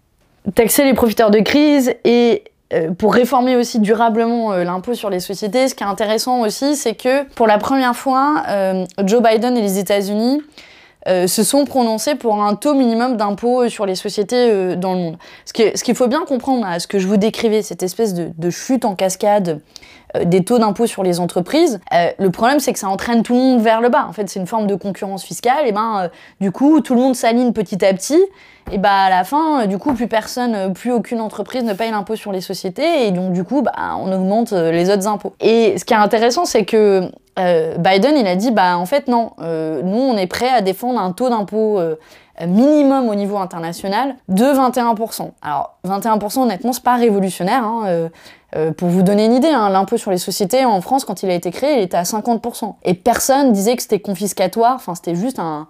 Taxer 0.53 0.83
les 0.83 0.93
profiteurs 0.93 1.31
de 1.31 1.39
crise 1.39 1.95
et 2.03 2.43
euh, 2.73 2.91
pour 2.91 3.15
réformer 3.15 3.55
aussi 3.55 3.79
durablement 3.79 4.53
euh, 4.53 4.63
l'impôt 4.63 4.93
sur 4.93 5.09
les 5.09 5.19
sociétés, 5.19 5.67
ce 5.67 5.73
qui 5.73 5.83
est 5.83 5.87
intéressant 5.87 6.41
aussi, 6.41 6.75
c'est 6.75 6.93
que 6.93 7.23
pour 7.33 7.47
la 7.47 7.57
première 7.57 7.95
fois, 7.95 8.43
euh, 8.47 8.85
Joe 9.03 9.23
Biden 9.23 9.57
et 9.57 9.61
les 9.61 9.79
États-Unis 9.79 10.43
se 11.07 11.43
sont 11.43 11.65
prononcés 11.65 12.15
pour 12.15 12.41
un 12.41 12.55
taux 12.55 12.73
minimum 12.73 13.17
d'impôt 13.17 13.69
sur 13.69 13.85
les 13.85 13.95
sociétés 13.95 14.75
dans 14.75 14.93
le 14.93 14.99
monde. 14.99 15.17
Ce 15.45 15.83
qu'il 15.83 15.95
faut 15.95 16.07
bien 16.07 16.25
comprendre 16.25 16.65
à 16.65 16.79
ce 16.79 16.87
que 16.87 16.99
je 16.99 17.07
vous 17.07 17.17
décrivais, 17.17 17.61
cette 17.61 17.83
espèce 17.83 18.13
de, 18.13 18.31
de 18.37 18.49
chute 18.49 18.85
en 18.85 18.95
cascade 18.95 19.61
euh, 20.15 20.25
des 20.25 20.43
taux 20.43 20.59
d'impôt 20.59 20.85
sur 20.87 21.03
les 21.03 21.19
entreprises. 21.19 21.79
Euh, 21.93 22.09
le 22.19 22.29
problème, 22.29 22.59
c'est 22.59 22.73
que 22.73 22.79
ça 22.79 22.89
entraîne 22.89 23.23
tout 23.23 23.33
le 23.33 23.39
monde 23.39 23.61
vers 23.61 23.81
le 23.81 23.89
bas. 23.89 24.05
En 24.07 24.13
fait, 24.13 24.29
c'est 24.29 24.39
une 24.39 24.47
forme 24.47 24.67
de 24.67 24.75
concurrence 24.75 25.23
fiscale. 25.23 25.67
Et 25.67 25.71
ben, 25.71 26.03
euh, 26.03 26.07
du 26.39 26.51
coup, 26.51 26.81
tout 26.81 26.95
le 26.95 27.01
monde 27.01 27.15
s'aligne 27.15 27.53
petit 27.53 27.83
à 27.83 27.93
petit. 27.93 28.21
Et 28.71 28.77
bah, 28.77 28.91
à 28.91 29.09
la 29.09 29.23
fin, 29.23 29.67
du 29.67 29.77
coup, 29.77 29.93
plus 29.93 30.07
personne, 30.07 30.73
plus 30.73 30.91
aucune 30.91 31.21
entreprise 31.21 31.63
ne 31.63 31.73
paye 31.73 31.91
l'impôt 31.91 32.15
sur 32.15 32.31
les 32.31 32.41
sociétés. 32.41 33.07
Et 33.07 33.11
donc, 33.11 33.33
du 33.33 33.43
coup, 33.43 33.61
bah, 33.61 33.73
on 33.99 34.11
augmente 34.11 34.51
les 34.51 34.89
autres 34.89 35.07
impôts. 35.07 35.33
Et 35.39 35.77
ce 35.77 35.85
qui 35.85 35.93
est 35.93 35.97
intéressant, 35.97 36.45
c'est 36.45 36.65
que 36.65 37.09
Biden, 37.37 38.15
il 38.17 38.27
a 38.27 38.35
dit, 38.35 38.51
bah, 38.51 38.77
en 38.77 38.85
fait, 38.85 39.07
non, 39.07 39.31
nous, 39.39 39.99
on 39.99 40.17
est 40.17 40.27
prêt 40.27 40.49
à 40.49 40.61
défendre 40.61 40.99
un 40.99 41.11
taux 41.11 41.29
d'impôt 41.29 41.79
minimum 42.45 43.07
au 43.09 43.15
niveau 43.15 43.37
international 43.37 44.15
de 44.29 44.43
21%. 44.43 45.31
Alors 45.41 45.77
21% 45.87 46.39
honnêtement 46.39 46.73
c'est 46.73 46.83
pas 46.83 46.95
révolutionnaire. 46.95 47.63
Hein, 47.63 48.09
euh, 48.55 48.71
pour 48.71 48.87
vous 48.87 49.01
donner 49.01 49.25
une 49.25 49.33
idée, 49.33 49.49
hein, 49.49 49.69
l'impôt 49.69 49.97
sur 49.97 50.11
les 50.11 50.17
sociétés 50.17 50.63
en 50.63 50.79
France, 50.79 51.03
quand 51.03 51.23
il 51.23 51.29
a 51.29 51.33
été 51.33 51.51
créé, 51.51 51.77
il 51.77 51.83
était 51.83 51.97
à 51.97 52.03
50%. 52.03 52.75
Et 52.83 52.93
personne 52.93 53.51
disait 53.51 53.75
que 53.75 53.81
c'était 53.81 53.99
confiscatoire, 53.99 54.75
enfin 54.75 54.95
c'était 54.95 55.15
juste 55.15 55.39
un, 55.39 55.67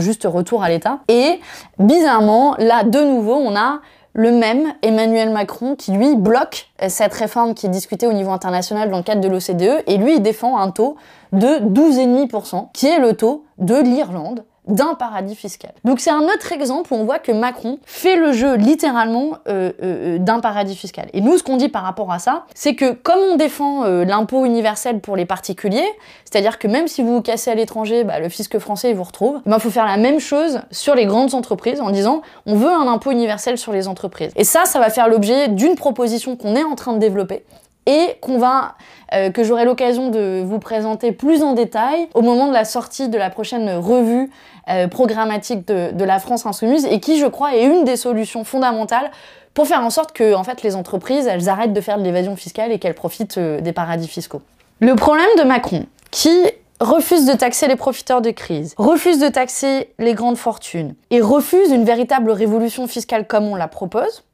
juste 0.00 0.24
retour 0.24 0.62
à 0.62 0.68
l'État. 0.68 0.98
Et 1.08 1.40
bizarrement, 1.78 2.54
là, 2.58 2.84
de 2.84 3.00
nouveau, 3.00 3.34
on 3.34 3.56
a 3.56 3.80
le 4.16 4.32
même 4.32 4.72
Emmanuel 4.80 5.30
Macron 5.30 5.76
qui, 5.76 5.92
lui, 5.92 6.16
bloque 6.16 6.68
cette 6.88 7.12
réforme 7.12 7.54
qui 7.54 7.66
est 7.66 7.70
discutée 7.70 8.06
au 8.06 8.14
niveau 8.14 8.30
international 8.30 8.90
dans 8.90 8.96
le 8.96 9.02
cadre 9.02 9.20
de 9.20 9.28
l'OCDE, 9.28 9.84
et 9.86 9.98
lui, 9.98 10.20
défend 10.20 10.58
un 10.58 10.70
taux 10.70 10.96
de 11.32 11.60
12,5%, 11.60 12.68
qui 12.72 12.86
est 12.86 12.98
le 12.98 13.12
taux 13.12 13.44
de 13.58 13.74
l'Irlande, 13.74 14.44
d'un 14.66 14.94
paradis 14.94 15.36
fiscal. 15.36 15.72
Donc 15.84 16.00
c'est 16.00 16.10
un 16.10 16.22
autre 16.22 16.52
exemple 16.52 16.92
où 16.92 16.96
on 16.96 17.04
voit 17.04 17.18
que 17.18 17.32
Macron 17.32 17.78
fait 17.84 18.16
le 18.16 18.32
jeu 18.32 18.54
littéralement 18.56 19.38
euh, 19.48 19.72
euh, 19.82 20.16
euh, 20.16 20.18
d'un 20.18 20.40
paradis 20.40 20.76
fiscal. 20.76 21.08
Et 21.12 21.20
nous, 21.20 21.38
ce 21.38 21.42
qu'on 21.42 21.56
dit 21.56 21.68
par 21.68 21.82
rapport 21.82 22.12
à 22.12 22.18
ça, 22.18 22.46
c'est 22.54 22.74
que 22.74 22.92
comme 22.92 23.18
on 23.18 23.36
défend 23.36 23.84
l'impôt 23.84 24.44
universel 24.44 25.00
pour 25.00 25.16
les 25.16 25.24
particuliers, 25.24 25.86
c'est-à-dire 26.24 26.58
que 26.58 26.66
même 26.66 26.88
si 26.88 27.02
vous 27.02 27.14
vous 27.14 27.22
cassez 27.22 27.50
à 27.50 27.54
l'étranger, 27.54 28.04
bah, 28.04 28.18
le 28.18 28.28
fisc 28.28 28.58
français 28.58 28.92
vous 28.92 29.04
retrouve, 29.04 29.40
il 29.46 29.60
faut 29.60 29.70
faire 29.70 29.86
la 29.86 29.96
même 29.96 30.20
chose 30.20 30.60
sur 30.70 30.94
les 30.94 31.06
grandes 31.06 31.34
entreprises 31.34 31.80
en 31.80 31.90
disant 31.90 32.22
on 32.46 32.56
veut 32.56 32.70
un 32.70 32.86
impôt 32.88 33.12
universel 33.12 33.58
sur 33.58 33.72
les 33.72 33.88
entreprises. 33.88 34.32
Et 34.36 34.44
ça, 34.44 34.64
ça 34.64 34.78
va 34.78 34.90
faire 34.90 35.08
l'objet 35.08 35.48
d'une 35.48 35.76
proposition 35.76 36.36
qu'on 36.36 36.56
est 36.56 36.64
en 36.64 36.74
train 36.74 36.92
de 36.92 36.98
développer 36.98 37.44
et 37.86 38.16
qu'on 38.20 38.38
va, 38.38 38.74
que 39.12 39.44
j'aurai 39.44 39.64
l'occasion 39.64 40.10
de 40.10 40.42
vous 40.44 40.58
présenter 40.58 41.12
plus 41.12 41.42
en 41.42 41.52
détail 41.52 42.08
au 42.14 42.22
moment 42.22 42.48
de 42.48 42.52
la 42.52 42.64
sortie 42.64 43.08
de 43.08 43.16
la 43.16 43.30
prochaine 43.30 43.70
revue 43.70 44.30
euh, 44.68 44.88
programmatique 44.88 45.64
de, 45.68 46.04
la 46.04 46.18
France 46.18 46.44
insoumise 46.44 46.86
et 46.86 46.98
qui, 46.98 47.20
je 47.20 47.26
crois, 47.26 47.54
est 47.54 47.62
une 47.62 47.84
des 47.84 47.94
solutions 47.94 48.42
fondamentales 48.42 49.12
pour 49.54 49.68
faire 49.68 49.80
en 49.80 49.90
sorte 49.90 50.10
que 50.10 50.34
en 50.34 50.42
fait, 50.42 50.64
les 50.64 50.74
entreprises 50.74 51.28
elles 51.28 51.48
arrêtent 51.48 51.72
de 51.72 51.80
faire 51.80 51.98
de 51.98 52.02
l'évasion 52.02 52.34
fiscale 52.34 52.72
et 52.72 52.80
qu'elles 52.80 52.94
profitent 52.94 53.38
euh, 53.38 53.60
des 53.60 53.72
paradis 53.72 54.08
fiscaux. 54.08 54.42
Le 54.80 54.96
problème 54.96 55.28
de 55.38 55.44
Macron, 55.44 55.86
qui 56.10 56.36
refuse 56.80 57.26
de 57.26 57.34
taxer 57.34 57.68
les 57.68 57.76
profiteurs 57.76 58.22
de 58.22 58.32
crise, 58.32 58.74
refuse 58.76 59.20
de 59.20 59.28
taxer 59.28 59.94
les 60.00 60.14
grandes 60.14 60.36
fortunes 60.36 60.96
et 61.10 61.20
refuse 61.20 61.70
une 61.70 61.84
véritable 61.84 62.32
révolution 62.32 62.88
fiscale 62.88 63.28
comme 63.28 63.44
on 63.44 63.54
la 63.54 63.68
propose, 63.68 64.24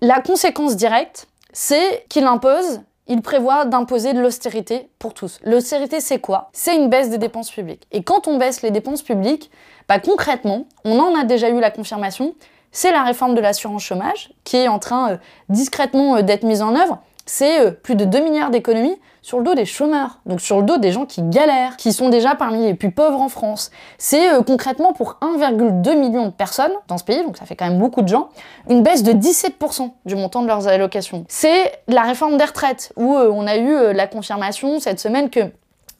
la 0.00 0.22
conséquence 0.22 0.74
directe, 0.74 1.28
c'est 1.52 2.06
qu'il 2.08 2.24
impose 2.24 2.80
il 3.10 3.22
prévoit 3.22 3.64
d'imposer 3.64 4.12
de 4.12 4.20
l'austérité 4.20 4.88
pour 5.00 5.14
tous. 5.14 5.40
L'austérité, 5.42 6.00
c'est 6.00 6.20
quoi? 6.20 6.48
C'est 6.52 6.76
une 6.76 6.88
baisse 6.88 7.10
des 7.10 7.18
dépenses 7.18 7.50
publiques. 7.50 7.82
Et 7.90 8.04
quand 8.04 8.28
on 8.28 8.38
baisse 8.38 8.62
les 8.62 8.70
dépenses 8.70 9.02
publiques, 9.02 9.50
bah, 9.88 9.98
concrètement, 9.98 10.66
on 10.84 10.96
en 11.00 11.18
a 11.18 11.24
déjà 11.24 11.50
eu 11.50 11.58
la 11.58 11.72
confirmation, 11.72 12.36
c'est 12.70 12.92
la 12.92 13.02
réforme 13.02 13.34
de 13.34 13.40
l'assurance 13.40 13.82
chômage 13.82 14.30
qui 14.44 14.58
est 14.58 14.68
en 14.68 14.78
train 14.78 15.10
euh, 15.10 15.16
discrètement 15.48 16.18
euh, 16.18 16.22
d'être 16.22 16.44
mise 16.44 16.62
en 16.62 16.76
œuvre 16.76 17.02
c'est 17.30 17.60
euh, 17.60 17.70
plus 17.70 17.94
de 17.94 18.04
2 18.04 18.24
milliards 18.24 18.50
d'économies 18.50 18.98
sur 19.22 19.38
le 19.38 19.44
dos 19.44 19.54
des 19.54 19.64
chômeurs, 19.64 20.18
donc 20.26 20.40
sur 20.40 20.56
le 20.56 20.64
dos 20.64 20.78
des 20.78 20.90
gens 20.90 21.06
qui 21.06 21.22
galèrent, 21.22 21.76
qui 21.76 21.92
sont 21.92 22.08
déjà 22.08 22.34
parmi 22.34 22.64
les 22.64 22.74
plus 22.74 22.90
pauvres 22.90 23.20
en 23.20 23.28
France. 23.28 23.70
C'est 23.98 24.32
euh, 24.32 24.42
concrètement 24.42 24.92
pour 24.92 25.16
1,2 25.22 25.96
million 25.96 26.26
de 26.26 26.32
personnes 26.32 26.72
dans 26.88 26.98
ce 26.98 27.04
pays, 27.04 27.22
donc 27.22 27.36
ça 27.36 27.44
fait 27.44 27.54
quand 27.54 27.68
même 27.68 27.78
beaucoup 27.78 28.02
de 28.02 28.08
gens, 28.08 28.30
une 28.68 28.82
baisse 28.82 29.04
de 29.04 29.12
17% 29.12 29.92
du 30.06 30.16
montant 30.16 30.42
de 30.42 30.48
leurs 30.48 30.66
allocations. 30.66 31.24
C'est 31.28 31.70
la 31.86 32.02
réforme 32.02 32.36
des 32.36 32.44
retraites, 32.44 32.92
où 32.96 33.14
euh, 33.14 33.30
on 33.32 33.46
a 33.46 33.58
eu 33.58 33.92
la 33.92 34.08
confirmation 34.08 34.80
cette 34.80 34.98
semaine 34.98 35.30
que 35.30 35.52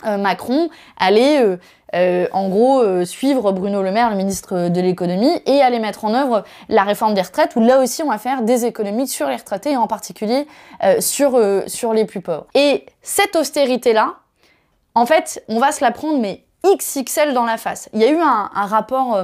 Macron 0.04 0.69
allait 0.99 1.59
euh, 1.95 2.26
en 2.33 2.49
gros, 2.49 2.80
euh, 2.80 3.04
suivre 3.04 3.52
Bruno 3.52 3.83
Le 3.83 3.90
Maire, 3.90 4.11
le 4.11 4.16
ministre 4.16 4.69
de 4.69 4.80
l'économie, 4.80 5.33
et 5.47 5.61
aller 5.61 5.78
mettre 5.78 6.04
en 6.04 6.14
œuvre 6.14 6.45
la 6.69 6.85
réforme 6.85 7.14
des 7.14 7.23
retraites, 7.23 7.57
où 7.57 7.61
là 7.61 7.80
aussi 7.80 8.02
on 8.02 8.09
va 8.09 8.19
faire 8.19 8.42
des 8.42 8.64
économies 8.64 9.09
sur 9.09 9.28
les 9.28 9.37
retraités, 9.37 9.73
et 9.73 9.76
en 9.76 9.87
particulier 9.87 10.47
euh, 10.85 11.00
sur, 11.00 11.40
sur 11.66 11.92
les 11.92 12.04
plus 12.04 12.21
pauvres. 12.21 12.47
Et 12.54 12.87
cette 13.02 13.37
austérité-là, 13.37 14.14
en 14.95 15.07
fait, 15.07 15.45
on 15.49 15.59
va 15.59 15.73
se 15.73 15.83
la 15.83 15.90
prendre, 15.90 16.19
mais 16.19 16.45
XXL 16.64 17.33
dans 17.33 17.45
la 17.45 17.57
face. 17.57 17.88
Il 17.93 18.00
y 18.00 18.05
a 18.05 18.11
eu 18.11 18.19
un, 18.19 18.49
rapport 18.67 19.19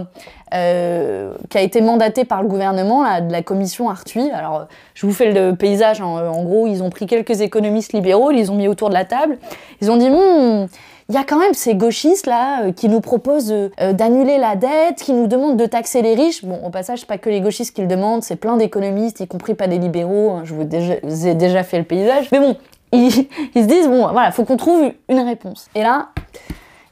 qui 0.51 0.57
a 0.57 1.61
été 1.61 1.81
mandaté 1.81 2.25
par 2.25 2.43
le 2.43 2.49
gouvernement, 2.49 3.21
de 3.21 3.31
la 3.31 3.43
commission 3.43 3.91
Arthuis. 3.91 4.31
Alors, 4.31 4.67
je 4.95 5.07
vous 5.07 5.13
fais 5.13 5.33
le 5.33 5.55
paysage. 5.55 6.01
En, 6.01 6.17
en, 6.17 6.45
gros, 6.45 6.67
ils 6.67 6.83
ont 6.83 6.91
pris 6.91 7.07
quelques 7.07 7.43
économistes 7.43 7.93
libéraux, 7.93 8.31
ils 8.31 8.37
les 8.37 8.51
ont 8.51 8.55
mis 8.55 8.69
autour 8.69 8.89
de 8.89 8.95
la 8.95 9.05
table. 9.05 9.39
Ils 9.83 9.91
ont 9.91 9.97
dit, 9.97 10.09
hmm, 10.09 10.67
il 11.09 11.15
y 11.15 11.19
a 11.19 11.25
quand 11.25 11.39
même 11.39 11.55
ces 11.55 11.77
gauchistes 11.77 12.27
là 12.27 12.65
euh, 12.65 12.73
qui 12.73 12.89
nous 12.89 13.01
proposent 13.01 13.53
euh, 13.53 13.93
d'annuler 13.93 14.39
la 14.39 14.57
dette, 14.57 14.97
qui 14.97 15.13
nous 15.13 15.29
demandent 15.29 15.57
de 15.57 15.67
taxer 15.67 16.03
les 16.03 16.15
riches. 16.15 16.45
Bon, 16.45 16.61
au 16.65 16.71
passage, 16.71 17.07
pas 17.07 17.17
que 17.17 17.31
les 17.31 17.41
gauchistes 17.41 17.77
qui 17.77 17.83
le 17.83 17.87
demandent, 17.87 18.25
c'est 18.25 18.37
plein 18.37 18.57
d'économistes, 18.57 19.21
y 19.21 19.29
compris 19.29 19.55
pas 19.55 19.69
des 19.69 19.79
libéraux. 19.79 20.31
Hein, 20.33 20.43
je 20.45 20.55
vous, 20.55 20.63
ai 20.63 21.35
déjà 21.35 21.63
fait 21.63 21.79
le 21.79 21.85
paysage. 21.85 22.29
Mais 22.33 22.41
bon, 22.41 22.57
ils, 22.93 23.13
se 23.13 23.61
disent 23.61 23.87
bon, 23.87 24.09
voilà, 24.11 24.33
faut 24.33 24.45
qu'on 24.45 24.57
trouve 24.57 24.91
une 25.09 25.21
réponse. 25.21 25.69
Et 25.77 25.83
là, 25.83 26.09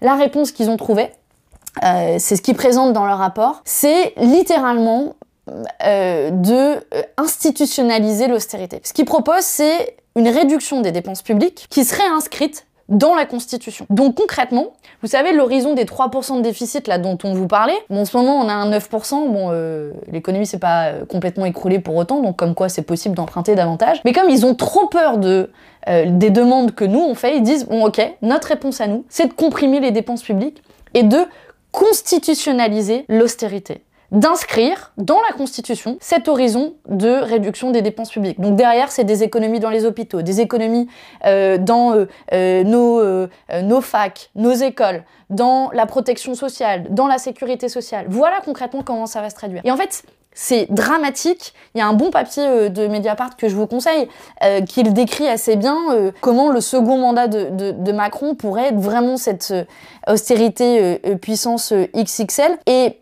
la 0.05 0.15
réponse 0.15 0.53
qu'ils 0.53 0.71
ont 0.71 0.77
trouvée, 0.77 1.11
euh, 1.83 2.17
c'est 2.19 2.37
ce 2.37 2.43
qu'ils 2.43 2.55
présentent 2.55 2.93
dans 2.93 3.07
leur 3.07 3.19
rapport, 3.19 3.63
c'est 3.65 4.15
littéralement 4.17 5.17
de 5.47 6.79
institutionnaliser 7.19 8.29
l'austérité. 8.29 8.81
Ce 8.83 8.95
qu'ils 8.95 9.05
proposent, 9.05 9.45
c'est 9.45 9.97
une 10.17 10.29
réduction 10.29 10.81
des 10.81 10.91
dépenses 10.91 11.21
publiques 11.21 11.67
qui 11.69 11.85
serait 11.85 12.07
inscrite 12.17 12.67
dans 12.88 13.14
la 13.14 13.25
Constitution. 13.25 13.87
Donc 13.91 14.17
concrètement, 14.17 14.75
vous 15.03 15.09
savez, 15.09 15.33
l'horizon 15.33 15.75
des 15.75 15.85
3% 15.85 16.38
de 16.38 16.43
déficit 16.43 16.87
là 16.87 16.99
dont 16.99 17.17
on 17.25 17.35
vous 17.35 17.47
parlait, 17.47 17.79
bon, 17.88 18.03
en 18.03 18.05
ce 18.05 18.17
moment 18.17 18.37
on 18.38 18.49
a 18.49 18.53
un 18.53 18.71
9%, 18.71 19.33
bon, 19.33 19.49
euh, 19.50 19.93
l'économie 20.11 20.47
s'est 20.47 20.59
pas 20.59 20.87
euh, 20.87 21.05
complètement 21.07 21.47
écroulée 21.47 21.79
pour 21.79 21.97
autant, 21.97 22.21
donc 22.21 22.37
comme 22.37 22.55
quoi 22.55 22.69
c'est 22.69 22.83
possible 22.83 23.14
d'emprunter 23.14 23.55
davantage. 23.55 24.00
Mais 24.05 24.12
comme 24.12 24.29
ils 24.29 24.45
ont 24.45 24.55
trop 24.55 24.87
peur 24.87 25.19
euh, 25.25 26.07
des 26.09 26.31
demandes 26.31 26.75
que 26.75 26.85
nous 26.85 27.00
on 27.00 27.14
fait, 27.14 27.37
ils 27.37 27.43
disent, 27.43 27.67
bon 27.67 27.87
ok, 27.87 28.00
notre 28.23 28.49
réponse 28.49 28.81
à 28.81 28.87
nous, 28.87 29.05
c'est 29.09 29.29
de 29.29 29.33
comprimer 29.33 29.81
les 29.81 29.91
dépenses 29.91 30.23
publiques 30.23 30.62
et 30.93 31.03
de 31.03 31.19
constitutionnaliser 31.73 33.05
l'austérité 33.09 33.83
d'inscrire 34.13 34.93
dans 34.97 35.21
la 35.29 35.35
Constitution 35.37 35.97
cet 36.01 36.29
horizon 36.29 36.75
de 36.89 37.11
réduction 37.11 37.71
des 37.71 37.83
dépenses 37.83 38.11
publiques. 38.11 38.41
Donc 38.41 38.57
derrière, 38.57 38.91
c'est 38.91 39.05
des 39.05 39.23
économies 39.23 39.61
dans 39.61 39.71
les 39.71 39.85
hôpitaux, 39.85 40.23
des 40.23 40.41
économies 40.41 40.89
euh, 41.25 41.59
dans 41.59 41.95
euh, 41.95 42.07
euh, 42.33 42.65
nos, 42.65 43.29
nos 43.63 43.81
facs, 43.81 44.31
nos 44.35 44.53
écoles, 44.53 45.05
dans 45.31 45.71
la 45.73 45.87
protection 45.87 46.35
sociale, 46.35 46.87
dans 46.91 47.07
la 47.07 47.19
sécurité 47.19 47.69
sociale. 47.69 48.07
Voilà 48.09 48.41
concrètement 48.45 48.83
comment 48.83 49.07
ça 49.07 49.21
va 49.21 49.31
se 49.31 49.35
traduire. 49.35 49.63
Et 49.65 49.71
en 49.71 49.77
fait, 49.77 50.05
c'est 50.33 50.67
dramatique. 50.71 51.55
Il 51.75 51.79
y 51.79 51.81
a 51.81 51.87
un 51.87 51.93
bon 51.93 52.11
papier 52.11 52.69
de 52.69 52.87
Mediapart 52.89 53.37
que 53.37 53.49
je 53.49 53.55
vous 53.55 53.69
conseille, 53.69 54.09
qui 54.67 54.83
le 54.83 54.91
décrit 54.91 55.29
assez 55.29 55.55
bien, 55.55 55.77
comment 56.21 56.51
le 56.51 56.61
second 56.61 56.99
mandat 56.99 57.29
de, 57.29 57.71
de, 57.71 57.93
Macron 57.93 58.35
pourrait 58.35 58.71
être 58.71 58.81
vraiment 58.81 59.17
cette 59.17 59.55
austérité 60.09 60.99
puissance 61.21 61.73
XXL. 61.95 62.59
Et 62.67 62.99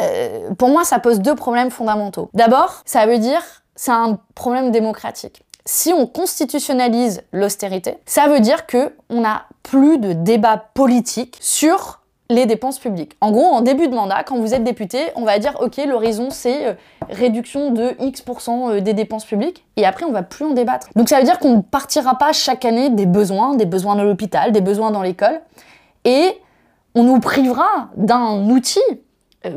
euh, 0.00 0.50
pour 0.58 0.68
moi, 0.68 0.84
ça 0.84 0.98
pose 0.98 1.20
deux 1.20 1.34
problèmes 1.34 1.70
fondamentaux. 1.70 2.30
D'abord, 2.34 2.82
ça 2.84 3.06
veut 3.06 3.18
dire 3.18 3.42
c'est 3.76 3.92
un 3.92 4.18
problème 4.34 4.70
démocratique. 4.70 5.42
Si 5.66 5.92
on 5.92 6.06
constitutionnalise 6.06 7.22
l'austérité, 7.32 7.96
ça 8.04 8.28
veut 8.28 8.40
dire 8.40 8.66
que 8.66 8.92
on 9.08 9.22
n'a 9.22 9.46
plus 9.62 9.98
de 9.98 10.12
débat 10.12 10.58
politique 10.74 11.38
sur 11.40 12.00
les 12.30 12.46
dépenses 12.46 12.78
publiques. 12.78 13.16
En 13.20 13.30
gros, 13.30 13.46
en 13.46 13.60
début 13.60 13.88
de 13.88 13.94
mandat, 13.94 14.24
quand 14.24 14.38
vous 14.38 14.54
êtes 14.54 14.64
député, 14.64 14.98
on 15.14 15.24
va 15.24 15.38
dire 15.38 15.56
ok, 15.60 15.76
l'horizon 15.86 16.28
c'est 16.30 16.66
euh, 16.66 16.72
réduction 17.10 17.70
de 17.70 17.94
X% 18.00 18.70
euh, 18.70 18.80
des 18.80 18.94
dépenses 18.94 19.24
publiques, 19.24 19.64
et 19.76 19.84
après 19.84 20.04
on 20.04 20.12
va 20.12 20.22
plus 20.22 20.44
en 20.44 20.50
débattre. 20.50 20.88
Donc 20.96 21.08
ça 21.08 21.18
veut 21.18 21.24
dire 21.24 21.38
qu'on 21.38 21.56
ne 21.56 21.62
partira 21.62 22.16
pas 22.16 22.32
chaque 22.32 22.64
année 22.64 22.90
des 22.90 23.06
besoins, 23.06 23.54
des 23.56 23.66
besoins 23.66 23.96
dans 23.96 24.04
l'hôpital, 24.04 24.52
des 24.52 24.62
besoins 24.62 24.90
dans 24.90 25.02
l'école, 25.02 25.40
et 26.04 26.40
on 26.94 27.02
nous 27.02 27.20
privera 27.20 27.88
d'un 27.96 28.48
outil 28.50 28.80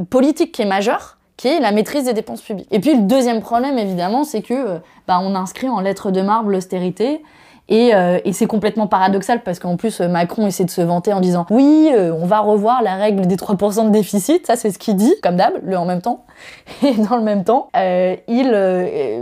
politique 0.10 0.52
qui 0.52 0.62
est 0.62 0.66
majeure, 0.66 1.18
qui 1.38 1.48
est 1.48 1.60
la 1.60 1.72
maîtrise 1.72 2.06
des 2.06 2.14
dépenses 2.14 2.42
publiques. 2.42 2.68
Et 2.72 2.80
puis 2.80 2.96
le 2.96 3.04
deuxième 3.04 3.42
problème, 3.42 3.78
évidemment, 3.78 4.24
c'est 4.24 4.42
que 4.42 4.54
euh, 4.54 4.80
bah, 5.08 5.20
on 5.22 5.36
inscrit 5.36 5.70
en 5.70 5.80
lettres 5.80 6.12
de 6.12 6.22
marbre 6.22 6.50
l'austérité. 6.50 7.22
Et, 7.70 7.94
euh, 7.94 8.20
et 8.24 8.32
c'est 8.32 8.48
complètement 8.48 8.88
paradoxal 8.88 9.44
parce 9.44 9.60
qu'en 9.60 9.76
plus 9.76 10.00
Macron 10.00 10.48
essaie 10.48 10.64
de 10.64 10.70
se 10.70 10.80
vanter 10.80 11.12
en 11.12 11.20
disant 11.20 11.46
oui 11.50 11.92
on 11.94 12.26
va 12.26 12.40
revoir 12.40 12.82
la 12.82 12.96
règle 12.96 13.28
des 13.28 13.36
3% 13.36 13.88
de 13.88 13.90
déficit, 13.90 14.48
ça 14.48 14.56
c'est 14.56 14.72
ce 14.72 14.80
qu'il 14.80 14.96
dit 14.96 15.14
comme 15.22 15.36
d'hab, 15.36 15.52
le 15.62 15.78
en 15.78 15.84
même 15.84 16.02
temps. 16.02 16.24
Et 16.86 16.94
dans 16.94 17.18
le 17.18 17.24
même 17.24 17.44
temps 17.44 17.70
il 17.76 18.52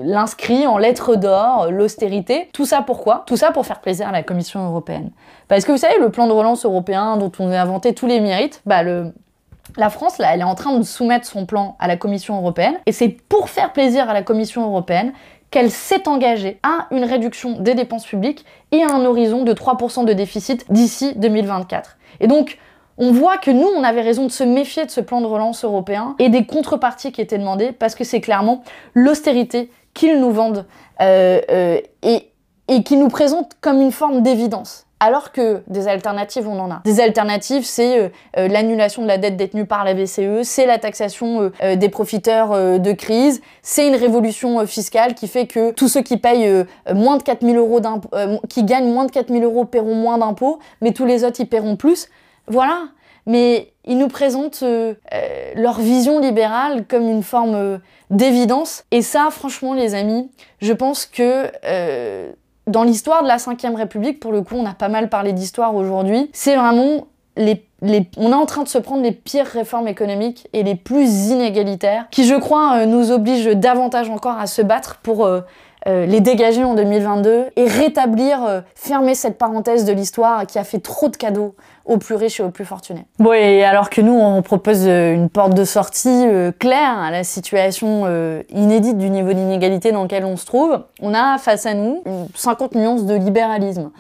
l'inscrit 0.06 0.68
en 0.68 0.78
lettres 0.78 1.16
d'or 1.16 1.72
l'austérité. 1.72 2.48
Tout 2.54 2.68
ça 2.68 2.84
pourquoi? 2.84 3.24
Tout 3.26 3.36
ça 3.36 3.50
pour 3.50 3.66
faire 3.66 3.82
plaisir 3.82 4.10
à 4.10 4.12
la 4.12 4.22
Commission 4.22 4.64
européenne. 4.64 5.10
Parce 5.48 5.66
que 5.66 5.72
vous 5.72 5.80
savez 5.80 5.98
le 6.00 6.12
plan 6.12 6.28
de 6.28 6.32
relance 6.32 6.66
européen 6.66 7.18
dont 7.18 7.32
on 7.40 7.50
a 7.50 7.60
inventé 7.60 7.96
tous 7.96 8.06
les 8.06 8.20
mérites, 8.20 8.62
bah 8.68 8.84
le 8.84 9.12
la 9.78 9.90
France, 9.90 10.18
là, 10.18 10.34
elle 10.34 10.42
est 10.42 10.46
en 10.46 10.56
train 10.56 10.78
de 10.78 10.84
soumettre 10.84 11.26
son 11.26 11.46
plan 11.46 11.76
à 11.80 11.88
la 11.88 11.98
Commission 11.98 12.38
européenne, 12.38 12.76
et 12.86 12.92
c'est 12.92 13.10
pour 13.10 13.50
faire 13.50 13.74
plaisir 13.74 14.10
à 14.10 14.14
la 14.14 14.22
Commission 14.22 14.64
européenne 14.64 15.14
qu'elle 15.52 15.72
s'est 15.72 16.08
engagée 16.08 16.60
à 16.64 16.88
une 16.92 17.04
réduction 17.04 17.60
des 17.60 17.76
dépenses 17.76 18.06
publiques 18.06 18.46
et 18.72 18.84
à 18.84 18.94
un 18.94 19.06
horizon 19.06 19.44
de 19.44 19.54
3% 19.54 20.06
de 20.06 20.14
déficit 20.14 20.66
d'ici 20.72 21.14
2024. 21.16 21.98
Et 22.20 22.28
donc, 22.28 22.58
on 22.98 23.12
voit 23.12 23.38
que 23.38 23.52
nous, 23.52 23.68
on 23.76 23.84
avait 23.84 24.02
raison 24.02 24.26
de 24.26 24.32
se 24.32 24.44
méfier 24.44 24.86
de 24.86 24.92
ce 24.92 25.02
plan 25.02 25.22
de 25.22 25.26
relance 25.26 25.64
européen 25.64 26.16
et 26.20 26.30
des 26.30 26.46
contreparties 26.46 27.12
qui 27.12 27.22
étaient 27.22 27.38
demandées, 27.38 27.72
parce 27.72 27.96
que 27.96 28.04
c'est 28.04 28.22
clairement 28.22 28.64
l'austérité 28.94 29.72
qu'ils 29.94 30.20
nous 30.20 30.32
vendent 30.32 30.66
euh, 31.02 31.42
euh, 31.50 31.82
et, 32.04 32.32
et 32.68 32.84
qui 32.84 32.98
nous 32.98 33.10
présentent 33.10 33.54
comme 33.62 33.82
une 33.82 33.92
forme 33.92 34.22
d'évidence 34.22 34.85
alors 35.00 35.32
que 35.32 35.62
des 35.68 35.88
alternatives, 35.88 36.48
on 36.48 36.58
en 36.60 36.72
a. 36.72 36.82
Des 36.86 37.02
alternatives, 37.02 37.66
c'est 37.66 38.00
euh, 38.00 38.10
euh, 38.38 38.48
l'annulation 38.48 39.02
de 39.02 39.08
la 39.08 39.18
dette 39.18 39.36
détenue 39.36 39.66
par 39.66 39.84
la 39.84 39.94
BCE, 39.94 40.44
c'est 40.44 40.66
la 40.66 40.80
taxation 40.80 41.52
euh, 41.62 41.76
des 41.76 41.90
profiteurs 41.90 42.80
de 42.80 42.92
crise, 42.94 43.42
c'est 43.62 43.88
une 43.88 43.96
révolution 43.96 44.66
fiscale 44.66 45.14
qui 45.14 45.28
fait 45.28 45.48
que 45.48 45.72
tous 45.72 45.90
ceux 45.90 46.02
qui 46.02 46.18
payent 46.18 46.66
moins 46.94 47.18
de 47.18 47.24
4000 47.24 47.58
euros 47.58 47.82
qui 48.50 48.64
gagnent 48.64 48.92
moins 48.92 49.06
de 49.06 49.12
4000 49.12 49.44
euros 49.44 49.66
paieront 49.66 49.96
moins 49.96 50.18
d'impôts, 50.18 50.60
mais 50.82 50.92
tous 50.92 51.06
les 51.06 51.24
autres, 51.24 51.40
ils 51.40 51.48
paieront 51.48 51.76
plus. 51.76 52.10
Voilà. 52.48 52.84
Mais 53.26 53.74
ils 53.86 53.98
nous 53.98 54.08
présentent 54.08 54.64
leur 55.56 55.80
vision 55.80 56.20
libérale 56.20 56.86
comme 56.88 57.10
une 57.10 57.24
forme 57.24 57.80
d'évidence. 58.12 58.84
Et 58.92 59.02
ça, 59.02 59.30
franchement, 59.32 59.74
les 59.74 59.96
amis, 59.96 60.30
je 60.62 60.74
pense 60.74 61.06
que 61.06 61.52
dans 62.68 62.84
l'histoire 62.84 63.24
de 63.24 63.28
la 63.28 63.38
Ve 63.38 63.76
République, 63.76 64.20
pour 64.20 64.32
le 64.32 64.42
coup, 64.42 64.56
on 64.56 64.66
a 64.66 64.74
pas 64.74 64.90
mal 64.90 65.10
parlé 65.10 65.34
d'histoire 65.34 65.76
aujourd'hui, 65.76 66.30
c'est 66.34 66.56
vraiment 66.56 67.08
les, 67.38 67.64
on 68.18 68.32
est 68.32 68.36
en 68.36 68.46
train 68.46 68.64
de 68.64 68.68
se 68.68 68.78
prendre 68.78 69.04
les 69.04 69.12
pires 69.12 69.46
réformes 69.46 69.88
économiques 69.88 70.48
et 70.54 70.64
les 70.64 70.76
plus 70.76 71.28
inégalitaires, 71.28 72.08
qui, 72.10 72.26
je 72.26 72.36
crois, 72.36 72.78
euh, 72.78 72.86
nous 72.86 73.12
obligent 73.12 73.56
davantage 73.56 74.10
encore 74.10 74.38
à 74.38 74.48
se 74.48 74.62
battre 74.62 74.98
pour 75.04 75.26
euh, 75.26 75.42
euh, 75.88 76.06
les 76.06 76.22
dégager 76.22 76.64
en 76.64 76.74
2022 76.74 77.46
et 77.56 77.66
rétablir, 77.66 78.64
fermer 78.76 79.16
cette 79.16 79.38
parenthèse 79.38 79.86
de 79.86 79.94
l'histoire 79.94 80.46
qui 80.46 80.60
a 80.60 80.64
fait 80.64 80.80
trop 80.80 81.10
de 81.10 81.16
cadeaux 81.16 81.56
aux 81.86 81.98
plus 81.98 82.16
riches 82.16 82.40
et 82.40 82.44
aux 82.44 82.50
plus 82.50 82.66
fortunés. 82.66 83.06
Bon, 83.20 83.32
alors 83.32 83.90
que 83.90 84.02
nous, 84.02 84.14
on 84.14 84.42
propose 84.42 84.86
euh, 84.88 85.14
une 85.14 85.30
porte 85.30 85.54
de 85.54 85.64
sortie 85.64 86.26
euh, 86.28 86.52
claire 86.52 86.98
à 86.98 87.12
la 87.12 87.24
situation 87.24 88.04
euh, 88.06 88.42
inédite 88.50 88.98
du 88.98 89.10
niveau 89.10 89.34
d'inégalité 89.34 89.92
dans 89.92 90.04
lequel 90.04 90.26
on 90.26 90.38
se 90.38 90.46
trouve, 90.46 90.80
on 91.02 91.14
a 91.14 91.38
face 91.38 91.66
à 91.66 91.74
nous 91.74 92.04
50 92.34 92.76
nuances 92.76 93.06
de 93.06 93.16
libéralisme. 93.16 93.92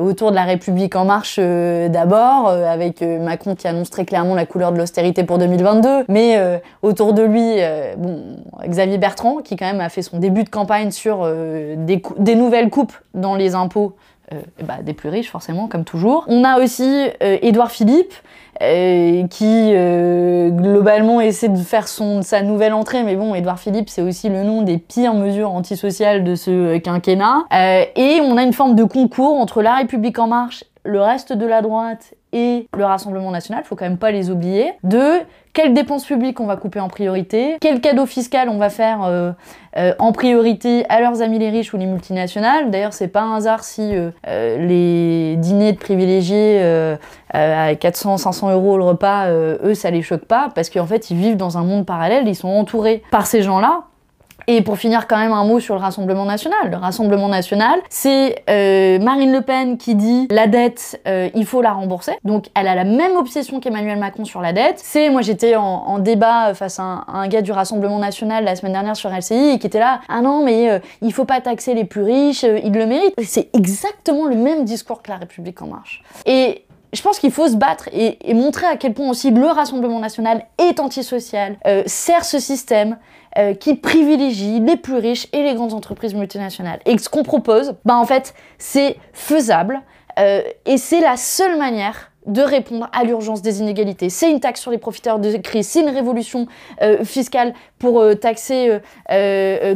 Autour 0.00 0.30
de 0.30 0.36
la 0.36 0.44
République 0.44 0.96
en 0.96 1.04
marche 1.04 1.38
d'abord, 1.38 2.48
avec 2.48 3.00
Macron 3.00 3.54
qui 3.54 3.68
annonce 3.68 3.90
très 3.90 4.04
clairement 4.04 4.34
la 4.34 4.46
couleur 4.46 4.72
de 4.72 4.78
l'austérité 4.78 5.22
pour 5.22 5.38
2022, 5.38 6.04
mais 6.08 6.60
autour 6.82 7.12
de 7.12 7.22
lui, 7.22 7.60
Xavier 8.68 8.98
Bertrand 8.98 9.38
qui 9.38 9.56
quand 9.56 9.66
même 9.66 9.80
a 9.80 9.88
fait 9.88 10.02
son 10.02 10.18
début 10.18 10.42
de 10.42 10.48
campagne 10.48 10.90
sur 10.90 11.24
des, 11.26 12.34
nouvelles 12.34 12.70
coupes 12.70 12.94
dans 13.14 13.36
les 13.36 13.54
impôts 13.54 13.94
euh, 14.34 14.40
bah, 14.62 14.82
des 14.82 14.92
plus 14.92 15.08
riches 15.08 15.30
forcément, 15.30 15.68
comme 15.68 15.84
toujours. 15.84 16.26
On 16.28 16.44
a 16.44 16.58
aussi 16.58 17.06
euh, 17.22 17.38
Édouard 17.40 17.70
Philippe, 17.70 18.12
euh, 18.62 19.26
qui 19.28 19.72
globalement 20.50 21.20
essaie 21.20 21.48
de 21.48 21.56
faire 21.58 21.88
son, 21.88 22.22
sa 22.22 22.42
nouvelle 22.42 22.72
entrée, 22.72 23.02
mais 23.02 23.16
bon, 23.16 23.34
Édouard 23.34 23.58
Philippe, 23.58 23.88
c'est 23.88 24.02
aussi 24.02 24.28
le 24.28 24.42
nom 24.42 24.62
des 24.62 24.78
pires 24.78 25.14
mesures 25.14 25.50
antisociales 25.50 26.24
de 26.24 26.34
ce 26.34 26.78
quinquennat. 26.78 27.44
et 27.52 28.20
on 28.22 28.36
a 28.36 28.42
une 28.42 28.52
forme 28.52 28.74
de 28.74 28.84
concours 28.84 29.38
entre 29.38 29.62
La 29.62 29.76
République 29.76 30.18
en 30.18 30.26
marche, 30.26 30.64
le 30.84 31.00
reste 31.00 31.32
de 31.32 31.46
la 31.46 31.62
droite 31.62 32.14
et 32.32 32.68
le 32.76 32.84
Rassemblement 32.84 33.30
national, 33.30 33.64
faut 33.64 33.76
quand 33.76 33.86
même 33.86 33.98
pas 33.98 34.10
les 34.10 34.30
oublier, 34.30 34.72
de 34.82 35.20
quelles 35.54 35.72
dépenses 35.72 36.04
publiques 36.04 36.40
on 36.40 36.46
va 36.46 36.56
couper 36.56 36.78
en 36.78 36.88
priorité, 36.88 37.56
quel 37.60 37.80
cadeau 37.80 38.06
fiscal 38.06 38.48
on 38.48 38.58
va 38.58 38.68
faire 38.68 39.02
euh, 39.02 39.32
euh, 39.76 39.92
en 39.98 40.12
priorité 40.12 40.84
à 40.88 41.00
leurs 41.00 41.22
amis 41.22 41.38
les 41.38 41.50
riches 41.50 41.72
ou 41.72 41.78
les 41.78 41.86
multinationales. 41.86 42.70
D'ailleurs, 42.70 42.92
c'est 42.92 43.08
pas 43.08 43.22
un 43.22 43.36
hasard 43.36 43.64
si 43.64 43.92
euh, 43.94 44.10
les 44.58 45.36
dîners 45.36 45.72
de 45.72 45.78
privilégiés 45.78 46.62
à 47.32 47.72
400-500 47.74 48.52
euros 48.52 48.76
le 48.76 48.84
repas, 48.84 49.30
eux, 49.30 49.74
ça 49.74 49.90
les 49.90 50.02
choque 50.02 50.24
pas, 50.24 50.50
parce 50.54 50.70
qu'en 50.70 50.86
fait, 50.86 51.10
ils 51.10 51.16
vivent 51.16 51.36
dans 51.36 51.58
un 51.58 51.64
monde 51.64 51.86
parallèle, 51.86 52.28
ils 52.28 52.36
sont 52.36 52.48
entourés 52.48 53.02
par 53.10 53.26
ces 53.26 53.42
gens-là, 53.42 53.87
et 54.48 54.62
pour 54.62 54.78
finir, 54.78 55.06
quand 55.06 55.18
même 55.18 55.32
un 55.32 55.44
mot 55.44 55.60
sur 55.60 55.74
le 55.74 55.80
Rassemblement 55.80 56.24
national. 56.24 56.70
Le 56.70 56.76
Rassemblement 56.78 57.28
national, 57.28 57.80
c'est 57.90 58.42
euh, 58.48 58.98
Marine 58.98 59.30
Le 59.30 59.42
Pen 59.42 59.76
qui 59.76 59.94
dit 59.94 60.26
la 60.30 60.46
dette, 60.46 61.00
euh, 61.06 61.28
il 61.34 61.44
faut 61.44 61.60
la 61.60 61.72
rembourser. 61.72 62.12
Donc 62.24 62.46
elle 62.54 62.66
a 62.66 62.74
la 62.74 62.84
même 62.84 63.16
obsession 63.16 63.60
qu'Emmanuel 63.60 63.98
Macron 63.98 64.24
sur 64.24 64.40
la 64.40 64.54
dette. 64.54 64.80
C'est, 64.82 65.10
moi 65.10 65.20
j'étais 65.20 65.54
en, 65.54 65.98
débat 65.98 66.54
face 66.54 66.78
à 66.78 67.04
un, 67.06 67.28
gars 67.28 67.42
du 67.42 67.52
Rassemblement 67.52 67.98
national 67.98 68.44
la 68.44 68.56
semaine 68.56 68.72
dernière 68.72 68.96
sur 68.96 69.10
LCI 69.10 69.58
qui 69.58 69.66
était 69.66 69.80
là, 69.80 70.00
ah 70.08 70.22
non 70.22 70.42
mais 70.42 70.70
euh, 70.70 70.78
il 71.02 71.12
faut 71.12 71.26
pas 71.26 71.42
taxer 71.42 71.74
les 71.74 71.84
plus 71.84 72.02
riches, 72.02 72.44
ils 72.44 72.72
le 72.72 72.86
méritent. 72.86 73.14
C'est 73.22 73.50
exactement 73.54 74.24
le 74.24 74.36
même 74.36 74.64
discours 74.64 75.02
que 75.02 75.10
la 75.10 75.18
République 75.18 75.60
en 75.60 75.66
marche. 75.66 76.02
Et 76.24 76.64
je 76.92 77.02
pense 77.02 77.18
qu'il 77.18 77.30
faut 77.30 77.48
se 77.48 77.56
battre 77.56 77.88
et, 77.92 78.18
montrer 78.32 78.66
à 78.66 78.76
quel 78.76 78.94
point 78.94 79.10
aussi 79.10 79.30
le 79.30 79.46
Rassemblement 79.46 79.98
national 79.98 80.46
est 80.58 80.80
antisocial, 80.80 81.58
euh, 81.66 81.82
sert 81.86 82.24
ce 82.24 82.38
système 82.38 82.96
euh, 83.38 83.54
qui 83.54 83.76
privilégie 83.76 84.58
les 84.58 84.76
plus 84.76 84.96
riches 84.96 85.28
et 85.32 85.44
les 85.44 85.54
grandes 85.54 85.72
entreprises 85.72 86.12
multinationales. 86.12 86.80
Et 86.86 86.98
ce 86.98 87.08
qu'on 87.08 87.22
propose, 87.22 87.74
bah 87.84 87.96
en 87.96 88.04
fait, 88.04 88.34
c'est 88.58 88.96
faisable 89.12 89.80
euh, 90.18 90.42
et 90.66 90.76
c'est 90.76 91.00
la 91.00 91.16
seule 91.16 91.56
manière 91.56 92.10
de 92.26 92.42
répondre 92.42 92.90
à 92.92 93.04
l'urgence 93.04 93.40
des 93.40 93.60
inégalités. 93.60 94.10
C'est 94.10 94.28
une 94.28 94.40
taxe 94.40 94.60
sur 94.60 94.72
les 94.72 94.78
profiteurs 94.78 95.20
de 95.20 95.36
crise, 95.36 95.68
c'est 95.68 95.82
une 95.82 95.88
révolution 95.88 96.48
euh, 96.82 97.04
fiscale 97.04 97.54
pour 97.78 98.04
taxer 98.20 98.80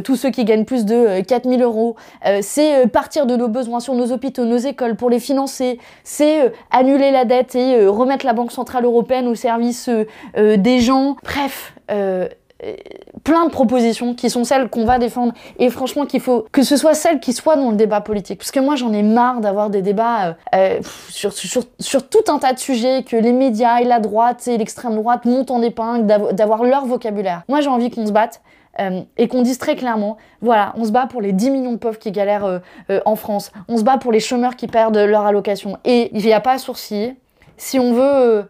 tous 0.03 0.15
ceux 0.17 0.29
qui 0.29 0.43
gagnent 0.43 0.65
plus 0.65 0.83
de 0.83 1.21
4000 1.21 1.61
euros, 1.63 1.95
c'est 2.41 2.85
partir 2.87 3.25
de 3.25 3.37
nos 3.37 3.47
besoins 3.47 3.79
sur 3.79 3.95
nos 3.95 4.11
hôpitaux, 4.11 4.43
nos 4.43 4.57
écoles 4.57 4.97
pour 4.97 5.09
les 5.09 5.21
financer, 5.21 5.79
c'est 6.03 6.51
annuler 6.69 7.11
la 7.11 7.23
dette 7.23 7.55
et 7.55 7.87
remettre 7.87 8.25
la 8.25 8.33
Banque 8.33 8.51
Centrale 8.51 8.83
Européenne 8.83 9.29
au 9.29 9.35
service 9.35 9.89
des 10.35 10.79
gens. 10.81 11.15
Bref, 11.23 11.73
plein 13.23 13.45
de 13.45 13.51
propositions 13.51 14.13
qui 14.13 14.29
sont 14.29 14.43
celles 14.43 14.69
qu'on 14.69 14.85
va 14.85 14.99
défendre 14.99 15.33
et 15.59 15.69
franchement 15.69 16.05
qu'il 16.05 16.19
faut 16.19 16.45
que 16.51 16.63
ce 16.63 16.77
soit 16.77 16.93
celles 16.93 17.19
qui 17.19 17.33
soient 17.33 17.55
dans 17.55 17.71
le 17.71 17.77
débat 17.77 18.01
politique. 18.01 18.39
Parce 18.39 18.51
que 18.51 18.59
moi 18.59 18.75
j'en 18.75 18.91
ai 18.91 19.03
marre 19.03 19.39
d'avoir 19.39 19.69
des 19.69 19.81
débats 19.81 20.27
euh, 20.27 20.33
euh, 20.55 20.81
sur, 21.79 22.09
tout 22.09 22.23
un 22.27 22.39
tas 22.39 22.53
de 22.53 22.59
sujets, 22.59 23.03
que 23.03 23.15
les 23.15 23.33
médias 23.33 23.79
et 23.79 23.85
la 23.85 23.99
droite 23.99 24.47
et 24.47 24.57
l'extrême 24.57 24.95
droite 24.95 25.25
montent 25.25 25.51
en 25.51 25.61
épingle, 25.61 26.05
d'avoir 26.33 26.63
leur 26.63 26.85
vocabulaire. 26.85 27.43
Moi 27.47 27.61
j'ai 27.61 27.69
envie 27.69 27.89
qu'on 27.89 28.05
se 28.05 28.11
batte. 28.11 28.41
Euh, 28.79 29.01
et 29.17 29.27
qu'on 29.27 29.43
dise 29.43 29.59
très 29.59 29.75
clairement, 29.75 30.17
voilà, 30.41 30.73
on 30.77 30.83
se 30.83 30.91
bat 30.91 31.05
pour 31.05 31.21
les 31.21 31.31
10 31.31 31.51
millions 31.51 31.73
de 31.73 31.77
pauvres 31.77 31.99
qui 31.99 32.11
galèrent 32.11 32.59
en 33.05 33.15
France, 33.15 33.51
on 33.67 33.77
se 33.77 33.83
bat 33.83 33.99
pour 33.99 34.11
les 34.11 34.19
chômeurs 34.19 34.55
qui 34.55 34.65
perdent 34.65 34.97
leur 34.97 35.27
allocation, 35.27 35.77
et 35.85 36.09
il 36.11 36.25
n'y 36.25 36.33
a 36.33 36.39
pas 36.39 36.53
à 36.53 36.57
sourciller. 36.57 37.15
Si 37.55 37.77
on 37.77 37.93
veut 37.93 38.49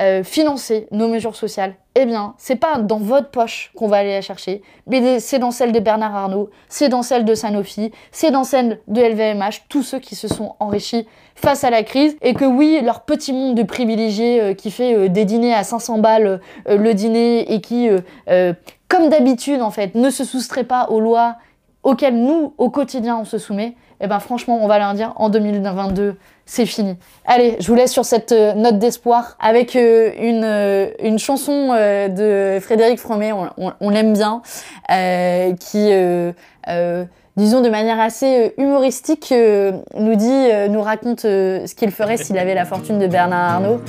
euh, 0.00 0.24
financer 0.24 0.88
nos 0.90 1.08
mesures 1.08 1.36
sociales, 1.36 1.74
eh 1.94 2.06
bien, 2.06 2.34
c'est 2.38 2.56
pas 2.56 2.78
dans 2.78 2.96
votre 2.96 3.28
poche 3.28 3.72
qu'on 3.76 3.88
va 3.88 3.98
aller 3.98 4.12
la 4.12 4.22
chercher, 4.22 4.62
mais 4.86 5.20
c'est 5.20 5.38
dans 5.38 5.50
celle 5.50 5.72
de 5.72 5.80
Bernard 5.80 6.16
Arnault, 6.16 6.48
c'est 6.68 6.88
dans 6.88 7.02
celle 7.02 7.26
de 7.26 7.34
Sanofi, 7.34 7.92
c'est 8.10 8.30
dans 8.30 8.44
celle 8.44 8.80
de 8.88 9.02
LVMH, 9.02 9.66
tous 9.68 9.82
ceux 9.82 9.98
qui 9.98 10.14
se 10.14 10.28
sont 10.28 10.56
enrichis 10.60 11.06
face 11.34 11.64
à 11.64 11.70
la 11.70 11.82
crise, 11.82 12.16
et 12.22 12.32
que 12.32 12.46
oui, 12.46 12.80
leur 12.82 13.02
petit 13.02 13.34
monde 13.34 13.54
de 13.54 13.62
privilégiés 13.62 14.40
euh, 14.40 14.54
qui 14.54 14.70
fait 14.70 14.94
euh, 14.94 15.08
des 15.08 15.26
dîners 15.26 15.54
à 15.54 15.62
500 15.62 15.98
balles 15.98 16.40
le 16.66 16.94
dîner 16.94 17.52
et 17.52 17.60
qui, 17.60 17.88
comme 18.88 19.08
d'habitude 19.08 19.60
en 19.60 19.70
fait, 19.70 19.94
ne 19.94 20.10
se 20.10 20.24
soustrait 20.24 20.64
pas 20.64 20.88
aux 20.88 21.00
lois 21.00 21.36
auxquelles 21.82 22.16
nous, 22.16 22.54
au 22.58 22.70
quotidien, 22.70 23.18
on 23.18 23.24
se 23.24 23.38
soumet, 23.38 23.74
eh 24.00 24.06
ben 24.06 24.20
franchement, 24.20 24.58
on 24.62 24.66
va 24.66 24.78
leur 24.78 24.94
dire 24.94 25.12
en 25.16 25.28
2022, 25.28 26.16
c'est 26.46 26.66
fini. 26.66 26.96
Allez, 27.24 27.56
je 27.60 27.66
vous 27.68 27.74
laisse 27.74 27.92
sur 27.92 28.04
cette 28.04 28.32
euh, 28.32 28.52
note 28.54 28.78
d'espoir 28.78 29.36
avec 29.40 29.76
euh, 29.76 30.10
une, 30.18 30.44
euh, 30.44 30.90
une 31.02 31.18
chanson 31.18 31.72
de 31.72 32.58
Frédéric 32.60 32.98
Fromet, 32.98 33.32
on, 33.32 33.90
l'aime 33.90 34.12
bien, 34.12 34.42
qui, 35.58 35.92
disons 37.36 37.60
de 37.60 37.68
manière 37.68 38.00
assez 38.00 38.54
humoristique, 38.58 39.32
nous 39.32 40.14
dit, 40.16 40.48
nous 40.70 40.82
raconte 40.82 41.20
ce 41.20 41.74
qu'il 41.74 41.90
ferait 41.90 42.16
s'il 42.16 42.38
avait 42.38 42.54
la 42.54 42.64
fortune 42.64 42.98
de 42.98 43.06
Bernard 43.06 43.54
Arnault 43.54 43.80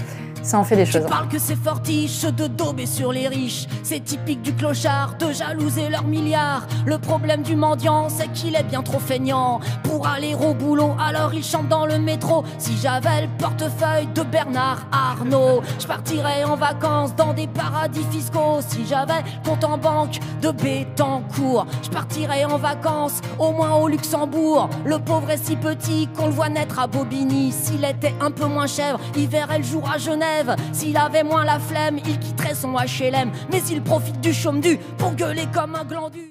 ça 0.44 0.60
en 0.60 0.64
fait 0.64 0.76
des 0.76 0.86
choses. 0.86 1.04
Tu 1.04 1.10
parles 1.10 1.30
que 1.30 1.40
c'est 1.40 1.56
fortiche 1.56 2.24
de 2.24 2.48
dauber 2.48 2.86
sur 2.86 3.12
les 3.12 3.28
riches. 3.28 3.66
C'est 3.82 4.04
typique 4.04 4.42
du 4.42 4.54
clochard 4.54 5.16
de 5.18 5.32
jalouser 5.32 5.90
leurs 5.90 6.06
milliards. 6.06 6.68
Le 6.86 6.98
problème 6.98 7.42
du 7.44 7.56
mendiant, 7.56 8.10
c'est 8.10 8.32
qu'il 8.34 8.56
est 8.56 8.64
bien 8.64 8.84
trop 8.84 9.00
feignant 9.00 9.62
pour 9.84 10.06
aller 10.06 10.36
au 10.36 10.54
boulot. 10.54 10.96
Alors 11.00 11.34
il 11.34 11.44
chante 11.44 11.70
dans 11.70 11.86
le 11.86 11.98
métro. 11.98 12.44
Si 12.58 12.78
j'avais 12.78 13.22
le 13.22 13.28
portefeuille 13.40 14.08
de 14.14 14.22
Bernard 14.24 14.86
Arnault, 14.92 15.62
je 15.80 15.88
partirais 15.88 16.44
en 16.44 16.56
vacances 16.56 17.16
dans 17.16 17.34
des 17.34 17.48
paradis 17.48 18.04
fiscaux. 18.12 18.60
Si 18.68 18.86
j'avais 18.86 19.24
compte 19.46 19.64
en 19.64 19.78
banque 19.78 20.20
de 20.42 20.52
Bétancourt, 20.52 21.66
je 21.84 21.90
partirais 21.90 22.44
en 22.44 22.58
vacances 22.58 23.22
au 23.40 23.52
moins 23.52 23.74
au 23.76 23.88
Luxembourg. 23.88 24.70
Le 24.86 25.00
pauvre 25.00 25.30
est 25.32 25.44
si 25.44 25.56
petit 25.56 26.08
qu'on 26.16 26.28
le 26.28 26.32
voit 26.32 26.50
naître 26.50 26.80
à 26.80 26.88
Bobigny. 26.88 27.52
S'il 27.52 27.84
était 27.86 28.14
un 28.22 28.32
peu 28.32 28.46
moins 28.46 28.68
chèvre, 28.68 29.00
il 29.16 29.28
verrait 29.28 29.60
le 29.60 29.64
jour 29.64 29.90
à 29.90 29.98
Genève. 29.98 30.56
S'il 30.72 30.98
avait 30.98 31.24
moins 31.24 31.46
la 31.46 31.60
flemme, 31.60 31.98
il 32.06 32.20
quitterait 32.20 32.56
son 32.56 32.74
HLM. 32.74 33.32
Mais 33.52 33.62
il 33.70 33.82
profite 33.82 34.20
du 34.22 34.34
chaume 34.34 34.62
du 34.62 34.78
pour 34.98 35.14
gueuler 35.14 35.48
comme 35.54 35.76
un 35.76 35.86
glandu. 35.86 36.22